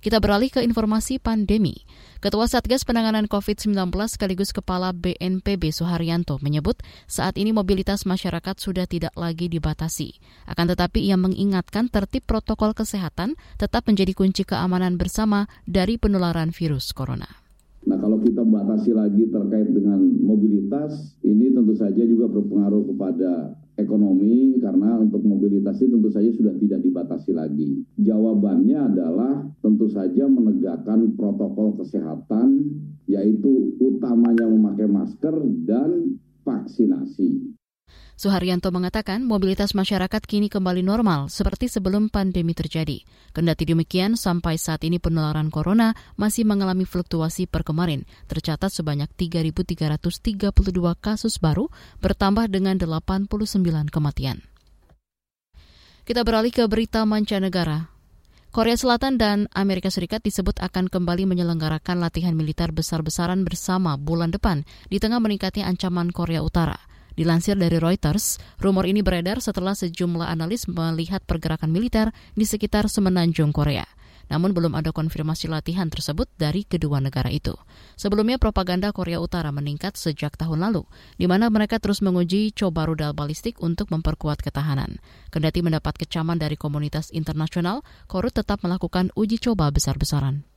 Kita 0.00 0.16
beralih 0.16 0.48
ke 0.48 0.64
informasi 0.64 1.20
pandemi. 1.20 1.84
Ketua 2.24 2.48
Satgas 2.48 2.88
Penanganan 2.88 3.28
COVID-19 3.28 3.92
sekaligus 4.08 4.48
Kepala 4.48 4.96
BNPB 4.96 5.76
Suharyanto 5.76 6.40
menyebut 6.40 6.80
saat 7.04 7.36
ini 7.36 7.52
mobilitas 7.52 8.08
masyarakat 8.08 8.56
sudah 8.56 8.88
tidak 8.88 9.12
lagi 9.12 9.52
dibatasi. 9.52 10.16
Akan 10.48 10.72
tetapi 10.72 11.04
ia 11.04 11.20
mengingatkan 11.20 11.92
tertib 11.92 12.24
protokol 12.24 12.72
kesehatan 12.72 13.36
tetap 13.60 13.84
menjadi 13.84 14.16
kunci 14.16 14.48
keamanan 14.48 14.96
bersama 14.96 15.52
dari 15.68 16.00
penularan 16.00 16.48
virus 16.48 16.96
corona. 16.96 17.28
Nah 17.84 18.00
kalau 18.00 18.16
kita 18.24 18.40
batasi 18.40 18.96
lagi 18.96 19.28
terkait 19.28 19.68
mobilitas, 20.30 21.18
ini 21.26 21.50
tentu 21.50 21.74
saja 21.74 22.02
juga 22.06 22.30
berpengaruh 22.30 22.94
kepada 22.94 23.58
ekonomi 23.80 24.60
karena 24.60 25.00
untuk 25.00 25.24
mobilitas 25.26 25.80
itu 25.82 25.96
tentu 25.96 26.10
saja 26.12 26.30
sudah 26.30 26.54
tidak 26.60 26.80
dibatasi 26.86 27.30
lagi. 27.34 27.82
Jawabannya 27.98 28.78
adalah 28.94 29.42
tentu 29.64 29.90
saja 29.90 30.30
menegakkan 30.30 31.16
protokol 31.18 31.74
kesehatan 31.80 32.70
yaitu 33.10 33.74
utamanya 33.82 34.46
memakai 34.46 34.86
masker 34.86 35.34
dan 35.66 36.20
vaksinasi. 36.46 37.59
Suharyanto 38.20 38.68
mengatakan 38.68 39.24
mobilitas 39.24 39.72
masyarakat 39.72 40.20
kini 40.28 40.52
kembali 40.52 40.84
normal 40.84 41.32
seperti 41.32 41.72
sebelum 41.72 42.12
pandemi 42.12 42.52
terjadi. 42.52 43.00
Kendati 43.32 43.64
demikian, 43.64 44.12
sampai 44.12 44.60
saat 44.60 44.84
ini 44.84 45.00
penularan 45.00 45.48
corona 45.48 45.96
masih 46.20 46.44
mengalami 46.44 46.84
fluktuasi 46.84 47.48
per 47.48 47.64
kemarin. 47.64 48.04
Tercatat 48.28 48.76
sebanyak 48.76 49.08
3.332 49.16 50.52
kasus 51.00 51.40
baru, 51.40 51.72
bertambah 52.04 52.52
dengan 52.52 52.76
89 52.76 53.24
kematian. 53.88 54.44
Kita 56.04 56.20
beralih 56.20 56.52
ke 56.52 56.68
berita 56.68 57.08
mancanegara. 57.08 57.88
Korea 58.52 58.76
Selatan 58.76 59.16
dan 59.16 59.48
Amerika 59.56 59.88
Serikat 59.88 60.20
disebut 60.20 60.60
akan 60.60 60.92
kembali 60.92 61.24
menyelenggarakan 61.24 61.96
latihan 61.96 62.36
militer 62.36 62.68
besar-besaran 62.68 63.48
bersama 63.48 63.96
bulan 63.96 64.28
depan 64.28 64.68
di 64.92 65.00
tengah 65.00 65.24
meningkatnya 65.24 65.64
ancaman 65.64 66.12
Korea 66.12 66.44
Utara. 66.44 66.89
Dilansir 67.18 67.58
dari 67.58 67.80
Reuters, 67.80 68.38
rumor 68.62 68.86
ini 68.86 69.02
beredar 69.02 69.42
setelah 69.42 69.74
sejumlah 69.74 70.28
analis 70.28 70.70
melihat 70.70 71.22
pergerakan 71.26 71.70
militer 71.74 72.14
di 72.34 72.46
sekitar 72.46 72.86
semenanjung 72.86 73.50
Korea. 73.50 73.86
Namun 74.30 74.54
belum 74.54 74.78
ada 74.78 74.94
konfirmasi 74.94 75.50
latihan 75.50 75.90
tersebut 75.90 76.30
dari 76.38 76.62
kedua 76.62 77.02
negara 77.02 77.26
itu. 77.34 77.50
Sebelumnya 77.98 78.38
propaganda 78.38 78.94
Korea 78.94 79.18
Utara 79.18 79.50
meningkat 79.50 79.98
sejak 79.98 80.38
tahun 80.38 80.62
lalu, 80.70 80.86
di 81.18 81.26
mana 81.26 81.50
mereka 81.50 81.82
terus 81.82 81.98
menguji 81.98 82.54
coba 82.54 82.86
rudal 82.86 83.10
balistik 83.10 83.58
untuk 83.58 83.90
memperkuat 83.90 84.38
ketahanan. 84.38 85.02
Kendati 85.34 85.66
mendapat 85.66 85.98
kecaman 85.98 86.38
dari 86.38 86.54
komunitas 86.54 87.10
internasional, 87.10 87.82
Korut 88.06 88.38
tetap 88.38 88.62
melakukan 88.62 89.10
uji 89.18 89.42
coba 89.42 89.66
besar-besaran. 89.74 90.49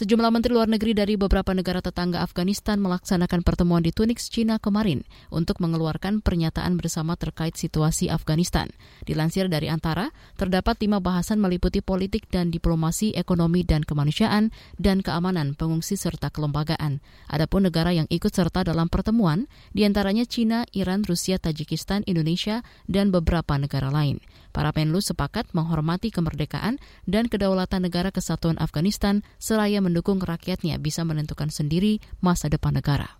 Sejumlah 0.00 0.32
menteri 0.32 0.56
luar 0.56 0.64
negeri 0.64 0.96
dari 0.96 1.20
beberapa 1.20 1.52
negara 1.52 1.84
tetangga 1.84 2.24
Afghanistan 2.24 2.80
melaksanakan 2.80 3.44
pertemuan 3.44 3.84
di 3.84 3.92
Tunis, 3.92 4.32
Cina 4.32 4.56
kemarin 4.56 5.04
untuk 5.28 5.60
mengeluarkan 5.60 6.24
pernyataan 6.24 6.80
bersama 6.80 7.20
terkait 7.20 7.60
situasi 7.60 8.08
Afghanistan. 8.08 8.72
Dilansir 9.04 9.52
dari 9.52 9.68
antara, 9.68 10.08
terdapat 10.40 10.80
lima 10.80 11.04
bahasan 11.04 11.36
meliputi 11.36 11.84
politik 11.84 12.32
dan 12.32 12.48
diplomasi, 12.48 13.12
ekonomi 13.12 13.60
dan 13.60 13.84
kemanusiaan, 13.84 14.56
dan 14.80 15.04
keamanan 15.04 15.52
pengungsi 15.52 16.00
serta 16.00 16.32
kelembagaan. 16.32 17.04
Adapun 17.28 17.68
negara 17.68 17.92
yang 17.92 18.08
ikut 18.08 18.32
serta 18.32 18.64
dalam 18.64 18.88
pertemuan, 18.88 19.52
di 19.76 19.84
antaranya 19.84 20.24
Cina, 20.24 20.64
Iran, 20.72 21.04
Rusia, 21.04 21.36
Tajikistan, 21.36 22.08
Indonesia, 22.08 22.64
dan 22.88 23.12
beberapa 23.12 23.52
negara 23.60 23.92
lain. 23.92 24.16
Para 24.50 24.74
Menlu 24.74 24.98
sepakat 24.98 25.50
menghormati 25.54 26.10
kemerdekaan 26.10 26.82
dan 27.06 27.30
kedaulatan 27.30 27.86
negara 27.86 28.10
kesatuan 28.10 28.58
Afghanistan 28.58 29.22
seraya 29.38 29.78
mendukung 29.78 30.18
rakyatnya 30.18 30.78
bisa 30.82 31.06
menentukan 31.06 31.54
sendiri 31.54 32.02
masa 32.18 32.50
depan 32.50 32.74
negara. 32.74 33.18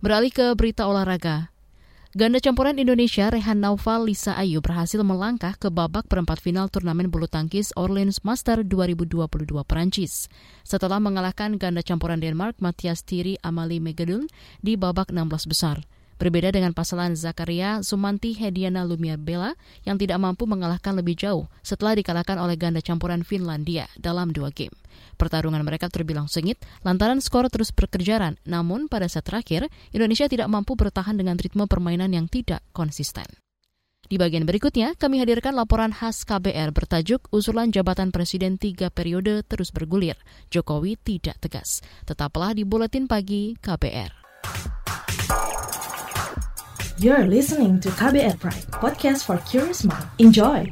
Beralih 0.00 0.32
ke 0.32 0.52
berita 0.56 0.88
olahraga. 0.88 1.52
Ganda 2.10 2.42
campuran 2.42 2.74
Indonesia 2.74 3.30
Rehan 3.30 3.62
Naufal 3.62 4.02
Lisa 4.02 4.34
Ayu 4.34 4.58
berhasil 4.58 4.98
melangkah 5.06 5.54
ke 5.54 5.70
babak 5.70 6.10
perempat 6.10 6.42
final 6.42 6.66
turnamen 6.66 7.06
bulu 7.06 7.30
tangkis 7.30 7.70
Orleans 7.78 8.26
Master 8.26 8.66
2022 8.66 9.46
Perancis 9.62 10.26
setelah 10.66 10.98
mengalahkan 10.98 11.54
ganda 11.54 11.86
campuran 11.86 12.18
Denmark 12.18 12.58
Matthias 12.58 13.06
Thierry 13.06 13.38
Amalie 13.46 13.78
Megadun 13.78 14.26
di 14.58 14.74
babak 14.74 15.14
16 15.14 15.46
besar. 15.46 15.86
Berbeda 16.20 16.52
dengan 16.52 16.76
pasangan 16.76 17.16
Zakaria 17.16 17.80
Sumanti 17.80 18.36
Hediana 18.36 18.84
Lumia 18.84 19.16
Bella 19.16 19.56
yang 19.88 19.96
tidak 19.96 20.20
mampu 20.20 20.44
mengalahkan 20.44 20.92
lebih 20.92 21.16
jauh 21.16 21.48
setelah 21.64 21.96
dikalahkan 21.96 22.36
oleh 22.36 22.60
ganda 22.60 22.84
campuran 22.84 23.24
Finlandia 23.24 23.88
dalam 23.96 24.28
dua 24.28 24.52
game. 24.52 24.76
Pertarungan 25.16 25.64
mereka 25.64 25.88
terbilang 25.88 26.28
sengit 26.28 26.60
lantaran 26.84 27.24
skor 27.24 27.48
terus 27.48 27.72
berkejaran, 27.72 28.36
namun 28.44 28.84
pada 28.92 29.08
set 29.08 29.24
terakhir 29.24 29.72
Indonesia 29.96 30.28
tidak 30.28 30.52
mampu 30.52 30.76
bertahan 30.76 31.16
dengan 31.16 31.40
ritme 31.40 31.64
permainan 31.64 32.12
yang 32.12 32.28
tidak 32.28 32.60
konsisten. 32.76 33.24
Di 34.04 34.20
bagian 34.20 34.44
berikutnya, 34.44 34.98
kami 35.00 35.24
hadirkan 35.24 35.56
laporan 35.56 35.94
khas 35.94 36.28
KBR 36.28 36.76
bertajuk 36.76 37.32
Usulan 37.32 37.72
Jabatan 37.72 38.12
Presiden 38.12 38.60
Tiga 38.60 38.92
Periode 38.92 39.40
Terus 39.46 39.72
Bergulir. 39.72 40.20
Jokowi 40.52 41.00
tidak 41.00 41.40
tegas. 41.40 41.80
Tetaplah 42.04 42.52
di 42.52 42.68
Buletin 42.68 43.08
Pagi 43.08 43.56
KBR. 43.56 44.79
You're 47.00 47.24
listening 47.24 47.80
to 47.80 47.88
KBR 47.88 48.36
Pride, 48.36 48.68
podcast 48.76 49.24
for 49.24 49.40
curious 49.48 49.88
mind. 49.88 50.04
Enjoy! 50.20 50.68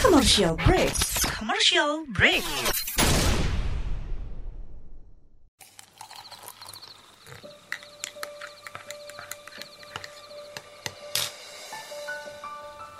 Commercial 0.00 0.56
break. 0.56 0.96
Commercial 1.36 2.08
break. 2.16 2.40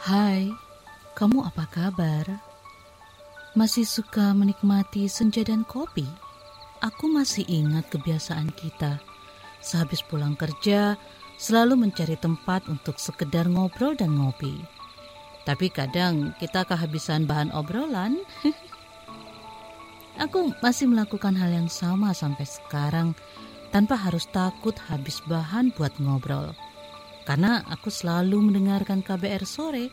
Hai, 0.04 0.52
kamu 1.16 1.48
apa 1.48 1.64
kabar? 1.72 2.51
Masih 3.52 3.84
suka 3.84 4.32
menikmati 4.32 5.04
senja 5.12 5.44
dan 5.44 5.60
kopi, 5.68 6.08
aku 6.80 7.04
masih 7.12 7.44
ingat 7.44 7.84
kebiasaan 7.92 8.48
kita. 8.56 8.96
Sehabis 9.60 10.00
pulang 10.00 10.32
kerja, 10.40 10.96
selalu 11.36 11.76
mencari 11.76 12.16
tempat 12.16 12.64
untuk 12.72 12.96
sekedar 12.96 13.44
ngobrol 13.52 13.92
dan 13.92 14.16
ngopi. 14.16 14.56
Tapi 15.44 15.68
kadang 15.68 16.32
kita 16.40 16.64
kehabisan 16.64 17.28
bahan 17.28 17.52
obrolan. 17.52 18.24
aku 20.24 20.56
masih 20.64 20.88
melakukan 20.88 21.36
hal 21.36 21.52
yang 21.52 21.68
sama 21.68 22.16
sampai 22.16 22.48
sekarang 22.48 23.12
tanpa 23.68 24.00
harus 24.00 24.24
takut 24.32 24.76
habis 24.88 25.20
bahan 25.28 25.76
buat 25.76 25.92
ngobrol. 26.00 26.56
Karena 27.28 27.62
aku 27.68 27.92
selalu 27.92 28.50
mendengarkan 28.50 29.04
KBR 29.04 29.44
sore 29.44 29.92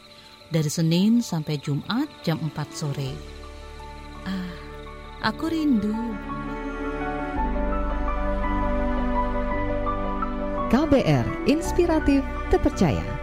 dari 0.50 0.70
Senin 0.72 1.22
sampai 1.22 1.62
Jumat 1.62 2.10
jam 2.26 2.42
4 2.42 2.56
sore. 2.74 3.39
Ah, 4.28 4.52
aku 5.32 5.48
rindu. 5.48 5.96
KBR 10.70 11.50
Inspiratif 11.50 12.22
Terpercaya. 12.54 13.20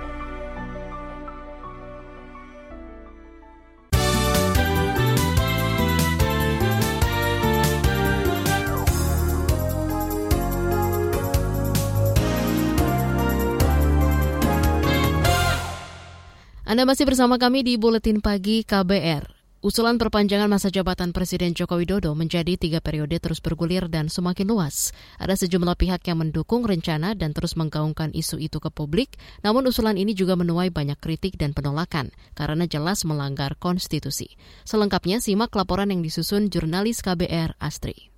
Anda 16.66 16.82
masih 16.82 17.06
bersama 17.06 17.38
kami 17.38 17.62
di 17.62 17.78
Buletin 17.78 18.18
Pagi 18.18 18.66
KBR. 18.66 19.35
Usulan 19.64 19.96
perpanjangan 19.96 20.52
masa 20.52 20.68
jabatan 20.68 21.16
Presiden 21.16 21.56
Joko 21.56 21.80
Widodo 21.80 22.12
menjadi 22.12 22.60
tiga 22.60 22.84
periode 22.84 23.16
terus 23.16 23.40
bergulir 23.40 23.88
dan 23.88 24.12
semakin 24.12 24.52
luas. 24.52 24.92
Ada 25.16 25.32
sejumlah 25.32 25.80
pihak 25.80 26.04
yang 26.04 26.20
mendukung 26.20 26.60
rencana 26.60 27.16
dan 27.16 27.32
terus 27.32 27.56
menggaungkan 27.56 28.12
isu 28.12 28.36
itu 28.36 28.60
ke 28.60 28.68
publik, 28.68 29.16
namun 29.40 29.64
usulan 29.64 29.96
ini 29.96 30.12
juga 30.12 30.36
menuai 30.36 30.68
banyak 30.68 31.00
kritik 31.00 31.40
dan 31.40 31.56
penolakan 31.56 32.12
karena 32.36 32.68
jelas 32.68 33.08
melanggar 33.08 33.56
konstitusi. 33.56 34.36
Selengkapnya 34.68 35.24
simak 35.24 35.48
laporan 35.56 35.88
yang 35.88 36.04
disusun 36.04 36.52
jurnalis 36.52 37.00
KBR 37.00 37.56
Astri. 37.56 38.15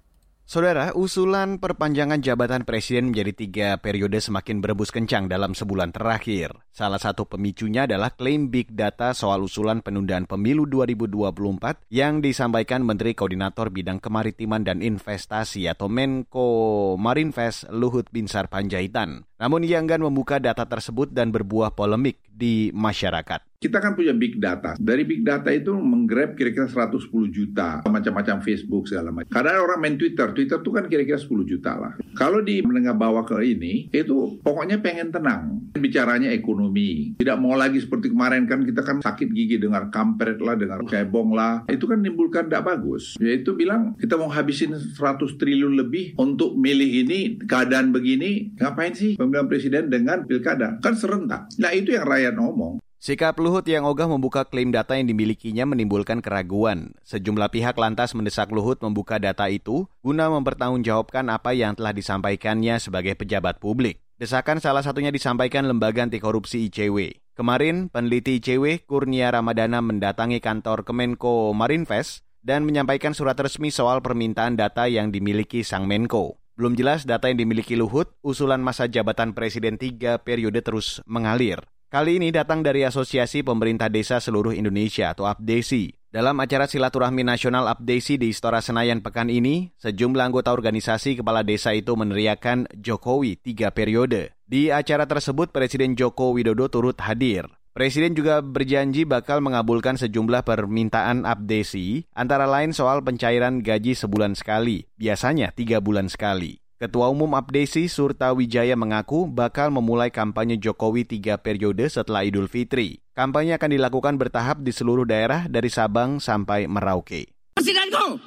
Saudara, 0.49 0.97
usulan 0.97 1.61
perpanjangan 1.61 2.25
jabatan 2.25 2.65
presiden 2.65 3.13
menjadi 3.13 3.33
tiga 3.37 3.69
periode 3.77 4.17
semakin 4.17 4.65
berebus 4.65 4.89
kencang 4.89 5.29
dalam 5.29 5.53
sebulan 5.53 5.93
terakhir. 5.93 6.57
Salah 6.73 6.97
satu 6.97 7.29
pemicunya 7.29 7.85
adalah 7.85 8.17
klaim 8.17 8.49
big 8.49 8.73
data 8.73 9.13
soal 9.13 9.45
usulan 9.45 9.85
penundaan 9.85 10.25
pemilu 10.25 10.65
2024 10.65 11.93
yang 11.93 12.25
disampaikan 12.25 12.81
Menteri 12.81 13.13
Koordinator 13.13 13.69
Bidang 13.69 14.01
Kemaritiman 14.01 14.65
dan 14.65 14.81
Investasi 14.81 15.69
atau 15.69 15.93
Menko 15.93 16.97
Marinvest 16.97 17.69
Luhut 17.69 18.09
Binsar 18.09 18.49
Panjaitan. 18.49 19.28
Namun 19.39 19.63
ia 19.63 19.79
enggan 19.79 20.03
membuka 20.03 20.43
data 20.43 20.67
tersebut 20.67 21.15
dan 21.15 21.31
berbuah 21.31 21.71
polemik 21.71 22.19
di 22.27 22.75
masyarakat. 22.75 23.47
Kita 23.59 23.83
kan 23.83 23.99
punya 23.99 24.15
big 24.15 24.39
data. 24.39 24.79
Dari 24.79 25.03
big 25.03 25.27
data 25.27 25.51
itu 25.51 25.75
menggrab 25.75 26.39
kira-kira 26.39 26.71
110 26.71 27.11
juta, 27.27 27.83
macam-macam 27.91 28.39
Facebook 28.39 28.87
segala 28.87 29.11
macam. 29.11 29.35
Karena 29.35 29.59
orang 29.59 29.83
main 29.83 29.97
Twitter, 29.99 30.31
Twitter 30.31 30.63
itu 30.63 30.71
kan 30.71 30.87
kira-kira 30.87 31.19
10 31.19 31.43
juta 31.43 31.75
lah. 31.75 31.99
Kalau 32.15 32.39
di 32.39 32.63
menengah 32.63 32.95
bawah 32.95 33.27
ke 33.27 33.35
ini, 33.43 33.91
itu 33.91 34.39
pokoknya 34.47 34.79
pengen 34.79 35.11
tenang. 35.11 35.59
Bicaranya 35.75 36.31
ekonomi. 36.31 37.19
Tidak 37.19 37.35
mau 37.35 37.59
lagi 37.59 37.83
seperti 37.83 38.15
kemarin 38.15 38.47
kan 38.47 38.63
kita 38.63 38.87
kan 38.87 39.03
sakit 39.03 39.35
gigi 39.35 39.59
dengar 39.59 39.91
kampret 39.91 40.39
lah, 40.39 40.55
dengar 40.55 40.79
cebong 40.87 41.35
lah. 41.35 41.67
Itu 41.67 41.91
kan 41.91 41.99
menimbulkan 41.99 42.47
tidak 42.47 42.63
bagus. 42.63 43.19
Yaitu 43.19 43.59
bilang 43.59 43.99
kita 43.99 44.15
mau 44.15 44.31
habisin 44.31 44.79
100 44.79 44.95
triliun 45.35 45.75
lebih 45.75 46.15
untuk 46.15 46.55
milih 46.55 47.03
ini, 47.03 47.43
keadaan 47.43 47.91
begini. 47.91 48.55
Ngapain 48.55 48.95
sih 48.95 49.19
pemilihan 49.29 49.49
presiden 49.53 49.85
dengan 49.93 50.25
pilkada? 50.25 50.81
Kan 50.81 50.97
serentak. 50.97 51.53
Nah 51.61 51.71
itu 51.77 51.93
yang 51.93 52.09
rakyat 52.09 52.35
ngomong. 52.41 52.81
Sikap 52.99 53.39
Luhut 53.39 53.63
yang 53.71 53.87
ogah 53.87 54.11
membuka 54.11 54.43
klaim 54.43 54.75
data 54.75 54.99
yang 54.99 55.07
dimilikinya 55.07 55.71
menimbulkan 55.71 56.19
keraguan. 56.19 56.99
Sejumlah 57.07 57.47
pihak 57.55 57.79
lantas 57.79 58.11
mendesak 58.11 58.51
Luhut 58.51 58.83
membuka 58.83 59.23
data 59.23 59.47
itu 59.47 59.87
guna 60.03 60.27
mempertanggungjawabkan 60.35 61.31
apa 61.31 61.55
yang 61.55 61.79
telah 61.79 61.95
disampaikannya 61.95 62.75
sebagai 62.83 63.15
pejabat 63.15 63.63
publik. 63.63 64.03
Desakan 64.19 64.59
salah 64.59 64.83
satunya 64.83 65.15
disampaikan 65.15 65.71
lembaga 65.71 66.03
anti 66.03 66.19
korupsi 66.19 66.67
ICW. 66.67 67.23
Kemarin, 67.39 67.87
peneliti 67.87 68.43
ICW 68.43 68.83
Kurnia 68.83 69.31
Ramadana 69.31 69.79
mendatangi 69.79 70.43
kantor 70.43 70.83
Kemenko 70.83 71.55
Marinvest 71.55 72.27
dan 72.43 72.67
menyampaikan 72.67 73.15
surat 73.15 73.39
resmi 73.39 73.71
soal 73.71 74.03
permintaan 74.03 74.59
data 74.59 74.91
yang 74.91 75.15
dimiliki 75.15 75.63
Sang 75.63 75.87
Menko. 75.87 76.43
Belum 76.59 76.75
jelas 76.75 77.07
data 77.07 77.31
yang 77.31 77.39
dimiliki 77.39 77.79
Luhut, 77.79 78.11
usulan 78.19 78.59
masa 78.59 78.91
jabatan 78.91 79.31
Presiden 79.31 79.79
tiga 79.79 80.19
periode 80.19 80.59
terus 80.59 80.99
mengalir. 81.07 81.63
Kali 81.87 82.19
ini 82.19 82.35
datang 82.35 82.67
dari 82.67 82.83
Asosiasi 82.83 83.47
Pemerintah 83.47 83.87
Desa 83.87 84.19
Seluruh 84.19 84.51
Indonesia 84.51 85.15
atau 85.15 85.31
APDESI. 85.31 86.11
Dalam 86.11 86.35
acara 86.43 86.67
silaturahmi 86.67 87.23
nasional 87.23 87.71
APDESI 87.71 88.19
di 88.19 88.35
Istora 88.35 88.59
Senayan 88.59 89.07
pekan 89.07 89.31
ini, 89.31 89.71
sejumlah 89.79 90.35
anggota 90.35 90.51
organisasi 90.51 91.23
kepala 91.23 91.47
desa 91.47 91.79
itu 91.79 91.95
meneriakan 91.95 92.67
Jokowi 92.75 93.39
tiga 93.39 93.71
periode. 93.71 94.35
Di 94.43 94.75
acara 94.75 95.07
tersebut, 95.07 95.55
Presiden 95.55 95.95
Joko 95.95 96.35
Widodo 96.35 96.67
turut 96.67 96.99
hadir. 96.99 97.47
Presiden 97.79 98.11
juga 98.11 98.43
berjanji 98.43 99.07
bakal 99.07 99.39
mengabulkan 99.39 99.95
sejumlah 99.95 100.43
permintaan 100.43 101.23
APDESI, 101.23 102.11
antara 102.11 102.43
lain 102.43 102.75
soal 102.75 103.07
pencairan 103.07 103.63
gaji 103.63 103.95
sebulan 103.95 104.35
sekali, 104.35 104.91
biasanya 104.99 105.55
tiga 105.55 105.79
bulan 105.79 106.11
sekali. 106.11 106.59
Ketua 106.83 107.07
Umum 107.07 107.31
Abdesi 107.39 107.87
Surta 107.87 108.35
Wijaya 108.35 108.75
mengaku 108.75 109.31
bakal 109.31 109.71
memulai 109.71 110.11
kampanye 110.11 110.59
Jokowi 110.59 111.07
tiga 111.07 111.39
periode 111.39 111.87
setelah 111.87 112.27
Idul 112.27 112.51
Fitri. 112.51 112.99
Kampanye 113.15 113.55
akan 113.55 113.71
dilakukan 113.71 114.19
bertahap 114.19 114.59
di 114.59 114.75
seluruh 114.75 115.07
daerah 115.07 115.47
dari 115.47 115.71
Sabang 115.71 116.19
sampai 116.19 116.67
Merauke. 116.67 117.31
Presidenku! 117.55 118.19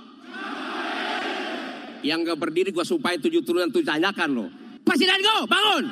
Yang 2.07 2.19
gak 2.23 2.39
berdiri 2.39 2.71
gua 2.71 2.87
supaya 2.87 3.19
tujuh 3.19 3.43
turunan 3.43 3.67
tuh 3.67 3.83
tanyakan 3.83 4.31
loh. 4.31 4.49
Presidenku, 4.87 5.43
bangun! 5.43 5.91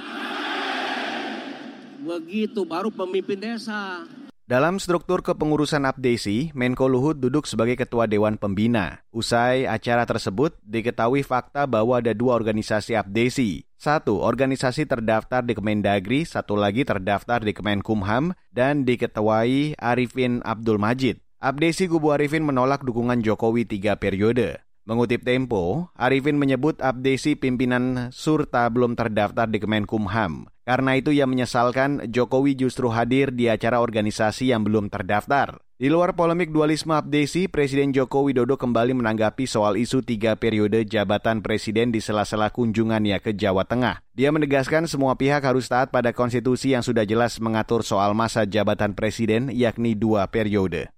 Begitu 1.99 2.63
baru 2.63 2.87
pemimpin 2.89 3.39
desa. 3.39 4.07
Dalam 4.49 4.81
struktur 4.81 5.21
kepengurusan 5.21 5.85
Abdesi, 5.85 6.49
Menko 6.57 6.89
Luhut 6.89 7.21
duduk 7.21 7.45
sebagai 7.45 7.77
Ketua 7.77 8.09
Dewan 8.09 8.33
Pembina. 8.33 9.05
Usai 9.13 9.69
acara 9.69 10.09
tersebut, 10.09 10.57
diketahui 10.65 11.21
fakta 11.21 11.69
bahwa 11.69 12.01
ada 12.01 12.17
dua 12.17 12.33
organisasi 12.33 12.97
Abdesi. 12.97 13.69
Satu, 13.77 14.17
organisasi 14.17 14.89
terdaftar 14.89 15.45
di 15.45 15.53
Kemendagri, 15.53 16.25
satu 16.25 16.57
lagi 16.57 16.81
terdaftar 16.81 17.45
di 17.45 17.53
Kemenkumham, 17.53 18.33
dan 18.49 18.89
diketuai 18.89 19.77
Arifin 19.77 20.41
Abdul 20.41 20.81
Majid. 20.81 21.21
Abdesi 21.37 21.85
Kubu 21.85 22.09
Arifin 22.09 22.41
menolak 22.41 22.81
dukungan 22.81 23.21
Jokowi 23.21 23.69
tiga 23.69 24.01
periode. 24.01 24.65
Mengutip 24.89 25.21
Tempo, 25.21 25.93
Arifin 25.93 26.33
menyebut 26.33 26.81
Abdesi 26.81 27.37
pimpinan 27.37 28.09
Surta 28.09 28.65
belum 28.73 28.97
terdaftar 28.97 29.45
di 29.45 29.61
Kemenkumham. 29.61 30.49
Karena 30.65 30.97
itu 30.97 31.13
ia 31.13 31.29
menyesalkan 31.29 32.09
Jokowi 32.09 32.57
justru 32.57 32.89
hadir 32.89 33.29
di 33.29 33.53
acara 33.53 33.85
organisasi 33.85 34.49
yang 34.49 34.65
belum 34.65 34.89
terdaftar. 34.89 35.61
Di 35.77 35.93
luar 35.93 36.17
polemik 36.17 36.49
dualisme 36.49 36.97
Abdesi, 36.97 37.45
Presiden 37.45 37.93
Joko 37.93 38.25
Widodo 38.25 38.57
kembali 38.57 38.97
menanggapi 38.97 39.45
soal 39.45 39.77
isu 39.77 40.01
tiga 40.01 40.33
periode 40.33 40.81
jabatan 40.89 41.45
presiden 41.45 41.93
di 41.93 42.01
sela-sela 42.01 42.49
kunjungannya 42.49 43.21
ke 43.21 43.37
Jawa 43.37 43.69
Tengah. 43.69 44.01
Dia 44.17 44.33
menegaskan 44.33 44.89
semua 44.89 45.13
pihak 45.13 45.45
harus 45.45 45.69
taat 45.69 45.93
pada 45.93 46.17
konstitusi 46.17 46.73
yang 46.73 46.81
sudah 46.81 47.05
jelas 47.05 47.37
mengatur 47.37 47.85
soal 47.85 48.17
masa 48.17 48.49
jabatan 48.49 48.97
presiden 48.97 49.53
yakni 49.53 49.93
dua 49.93 50.25
periode 50.33 50.89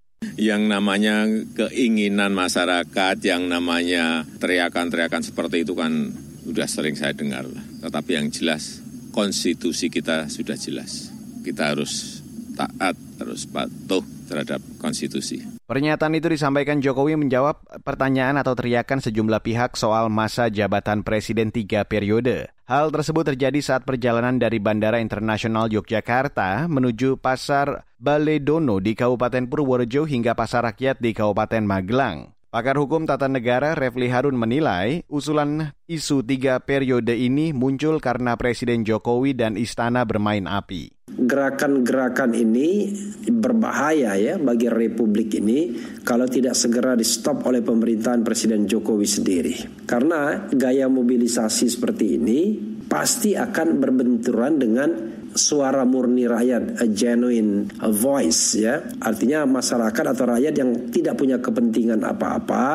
yang 0.42 0.66
namanya 0.66 1.30
keinginan 1.54 2.34
masyarakat, 2.34 3.16
yang 3.22 3.46
namanya 3.46 4.26
teriakan-teriakan 4.42 5.22
seperti 5.22 5.62
itu 5.62 5.78
kan 5.78 6.10
sudah 6.42 6.66
sering 6.66 6.98
saya 6.98 7.14
dengar. 7.14 7.46
Tetapi 7.86 8.18
yang 8.18 8.34
jelas 8.34 8.82
konstitusi 9.14 9.94
kita 9.94 10.26
sudah 10.34 10.58
jelas. 10.58 11.14
Kita 11.46 11.78
harus 11.78 12.26
taat, 12.58 12.98
harus 13.22 13.46
patuh 13.46 14.02
terhadap 14.26 14.66
konstitusi. 14.82 15.46
Pernyataan 15.70 16.18
itu 16.18 16.28
disampaikan 16.28 16.82
Jokowi 16.82 17.16
menjawab 17.22 17.62
pertanyaan 17.86 18.42
atau 18.42 18.58
teriakan 18.58 19.00
sejumlah 19.00 19.46
pihak 19.46 19.78
soal 19.78 20.10
masa 20.10 20.50
jabatan 20.50 21.06
presiden 21.06 21.54
tiga 21.54 21.86
periode. 21.86 22.50
Hal 22.72 22.88
tersebut 22.88 23.28
terjadi 23.28 23.60
saat 23.60 23.84
perjalanan 23.84 24.40
dari 24.40 24.56
Bandara 24.56 25.04
Internasional 25.04 25.68
Yogyakarta 25.68 26.72
menuju 26.72 27.20
Pasar 27.20 27.84
Baledono 28.00 28.80
di 28.80 28.96
Kabupaten 28.96 29.44
Purworejo 29.44 30.08
hingga 30.08 30.32
Pasar 30.32 30.64
Rakyat 30.72 31.04
di 31.04 31.12
Kabupaten 31.12 31.68
Magelang. 31.68 32.32
Pakar 32.48 32.80
Hukum 32.80 33.04
Tata 33.04 33.28
Negara 33.28 33.76
Refli 33.76 34.08
Harun 34.08 34.40
menilai 34.40 35.04
usulan 35.12 35.76
isu 35.92 36.24
tiga 36.24 36.64
periode 36.64 37.12
ini 37.12 37.52
muncul 37.52 38.00
karena 38.00 38.40
Presiden 38.40 38.88
Jokowi 38.88 39.36
dan 39.36 39.60
Istana 39.60 40.08
bermain 40.08 40.48
api. 40.48 41.01
Gerakan-gerakan 41.12 42.32
ini 42.34 42.88
berbahaya 43.28 44.15
ya 44.15 44.36
bagi 44.39 44.71
Republik 44.71 45.38
ini 45.38 45.76
kalau 46.02 46.26
tidak 46.26 46.56
segera 46.56 46.95
di 46.95 47.04
stop 47.04 47.43
oleh 47.45 47.60
pemerintahan 47.60 48.24
Presiden 48.24 48.63
Jokowi 48.63 49.06
sendiri. 49.06 49.56
Karena 49.84 50.47
gaya 50.50 50.88
mobilisasi 50.88 51.67
seperti 51.67 52.15
ini 52.15 52.39
pasti 52.88 53.36
akan 53.36 53.67
berbenturan 53.80 54.60
dengan 54.60 54.89
suara 55.32 55.88
murni 55.88 56.28
rakyat, 56.28 56.84
a 56.84 56.86
genuine 56.91 57.71
voice 57.91 58.60
ya. 58.60 58.84
Artinya 59.00 59.47
masyarakat 59.47 60.06
atau 60.15 60.26
rakyat 60.28 60.54
yang 60.56 60.71
tidak 60.91 61.15
punya 61.15 61.39
kepentingan 61.39 62.04
apa-apa 62.04 62.67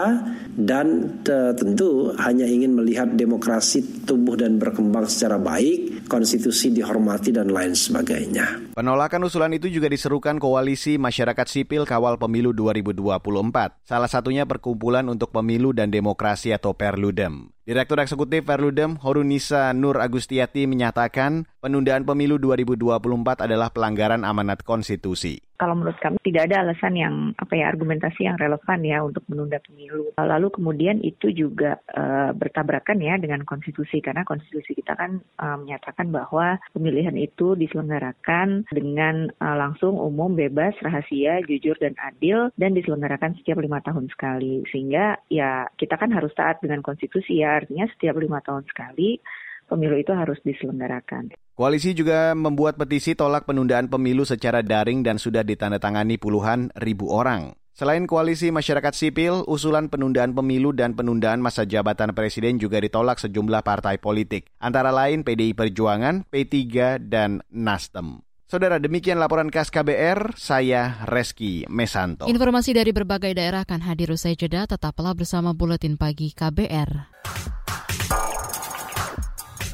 dan 0.56 1.20
tentu 1.56 2.16
hanya 2.16 2.48
ingin 2.48 2.72
melihat 2.72 3.12
demokrasi 3.12 4.08
tumbuh 4.08 4.34
dan 4.40 4.56
berkembang 4.56 5.04
secara 5.04 5.36
baik, 5.36 6.08
konstitusi 6.08 6.72
dihormati 6.72 7.30
dan 7.30 7.52
lain 7.52 7.76
sebagainya. 7.76 8.72
Penolakan 8.72 9.28
usulan 9.28 9.52
itu 9.52 9.68
juga 9.68 9.92
diserukan 9.92 10.40
Koalisi 10.40 10.96
Masyarakat 10.96 11.46
Sipil 11.48 11.84
Kawal 11.84 12.16
Pemilu 12.16 12.56
2024. 12.56 13.84
Salah 13.84 14.08
satunya 14.08 14.48
Perkumpulan 14.48 15.04
untuk 15.12 15.28
Pemilu 15.32 15.76
dan 15.76 15.92
Demokrasi 15.92 16.56
atau 16.56 16.72
Perludem. 16.72 17.52
Direktur 17.66 17.98
Eksekutif 17.98 18.46
Perludem 18.46 18.94
Horunisa 19.02 19.74
Nur 19.74 19.98
Agustiati 19.98 20.70
menyatakan 20.70 21.50
penundaan 21.58 22.06
pemilu 22.06 22.38
2024 22.38 23.42
adalah 23.42 23.74
pelanggaran 23.74 24.22
amanat 24.22 24.62
konstitusi. 24.62 25.42
Kalau 25.56 25.74
menurut 25.76 25.96
kami 25.98 26.20
tidak 26.20 26.52
ada 26.52 26.68
alasan 26.68 26.94
yang 26.96 27.14
apa 27.40 27.52
ya 27.56 27.72
argumentasi 27.72 28.28
yang 28.28 28.36
relevan 28.36 28.80
ya 28.84 29.00
untuk 29.00 29.24
menunda 29.28 29.56
pemilu. 29.64 30.12
Lalu 30.20 30.48
kemudian 30.52 31.00
itu 31.00 31.32
juga 31.32 31.80
uh, 31.96 32.36
bertabrakan 32.36 33.00
ya 33.00 33.16
dengan 33.16 33.42
konstitusi 33.48 34.04
karena 34.04 34.22
konstitusi 34.28 34.76
kita 34.76 34.92
kan 34.96 35.20
uh, 35.40 35.56
menyatakan 35.56 36.12
bahwa 36.12 36.60
pemilihan 36.76 37.16
itu 37.16 37.56
diselenggarakan 37.56 38.68
dengan 38.68 39.32
uh, 39.40 39.56
langsung 39.56 39.96
umum 39.96 40.36
bebas 40.36 40.76
rahasia 40.84 41.40
jujur 41.48 41.74
dan 41.80 41.96
adil 42.04 42.52
dan 42.60 42.76
diselenggarakan 42.76 43.36
setiap 43.40 43.58
lima 43.60 43.80
tahun 43.80 44.12
sekali 44.12 44.62
sehingga 44.68 45.16
ya 45.32 45.66
kita 45.80 45.96
kan 45.96 46.12
harus 46.12 46.32
taat 46.36 46.60
dengan 46.60 46.84
konstitusi 46.84 47.40
ya 47.40 47.58
artinya 47.64 47.88
setiap 47.96 48.20
lima 48.20 48.44
tahun 48.44 48.68
sekali 48.68 49.18
pemilu 49.66 49.98
itu 49.98 50.12
harus 50.14 50.38
diselenggarakan. 50.46 51.34
Koalisi 51.56 51.96
juga 51.96 52.36
membuat 52.36 52.76
petisi 52.76 53.16
tolak 53.16 53.48
penundaan 53.48 53.88
pemilu 53.88 54.28
secara 54.28 54.60
daring 54.60 55.00
dan 55.00 55.16
sudah 55.16 55.40
ditandatangani 55.40 56.20
puluhan 56.20 56.68
ribu 56.76 57.08
orang. 57.08 57.56
Selain 57.72 58.04
koalisi 58.04 58.52
masyarakat 58.52 58.92
sipil, 58.92 59.40
usulan 59.48 59.88
penundaan 59.88 60.36
pemilu 60.36 60.76
dan 60.76 60.92
penundaan 60.92 61.40
masa 61.40 61.64
jabatan 61.64 62.12
presiden 62.12 62.60
juga 62.60 62.76
ditolak 62.76 63.16
sejumlah 63.16 63.64
partai 63.64 63.96
politik, 63.96 64.52
antara 64.60 64.92
lain 64.92 65.24
PDI 65.24 65.56
Perjuangan, 65.56 66.28
P3, 66.28 66.52
dan 67.00 67.40
Nasdem. 67.48 68.20
Saudara, 68.44 68.76
demikian 68.76 69.16
laporan 69.16 69.48
khas 69.48 69.72
KBR, 69.72 70.36
saya 70.36 71.08
Reski 71.08 71.64
Mesanto. 71.72 72.28
Informasi 72.28 72.76
dari 72.76 72.92
berbagai 72.92 73.32
daerah 73.32 73.64
akan 73.64 73.80
hadir 73.80 74.12
usai 74.12 74.36
jeda, 74.36 74.68
tetaplah 74.68 75.16
bersama 75.16 75.56
Buletin 75.56 75.96
Pagi 75.96 76.36
KBR. 76.36 77.16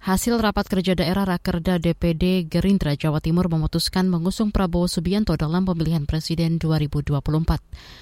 Hasil 0.00 0.40
rapat 0.40 0.64
kerja 0.64 0.96
daerah 0.96 1.28
Rakerda 1.28 1.76
DPD 1.76 2.48
Gerindra 2.48 2.96
Jawa 2.96 3.20
Timur 3.20 3.52
memutuskan 3.52 4.08
mengusung 4.08 4.48
Prabowo 4.48 4.88
Subianto 4.88 5.36
dalam 5.36 5.68
pemilihan 5.68 6.08
presiden 6.08 6.56
2024. 6.56 7.20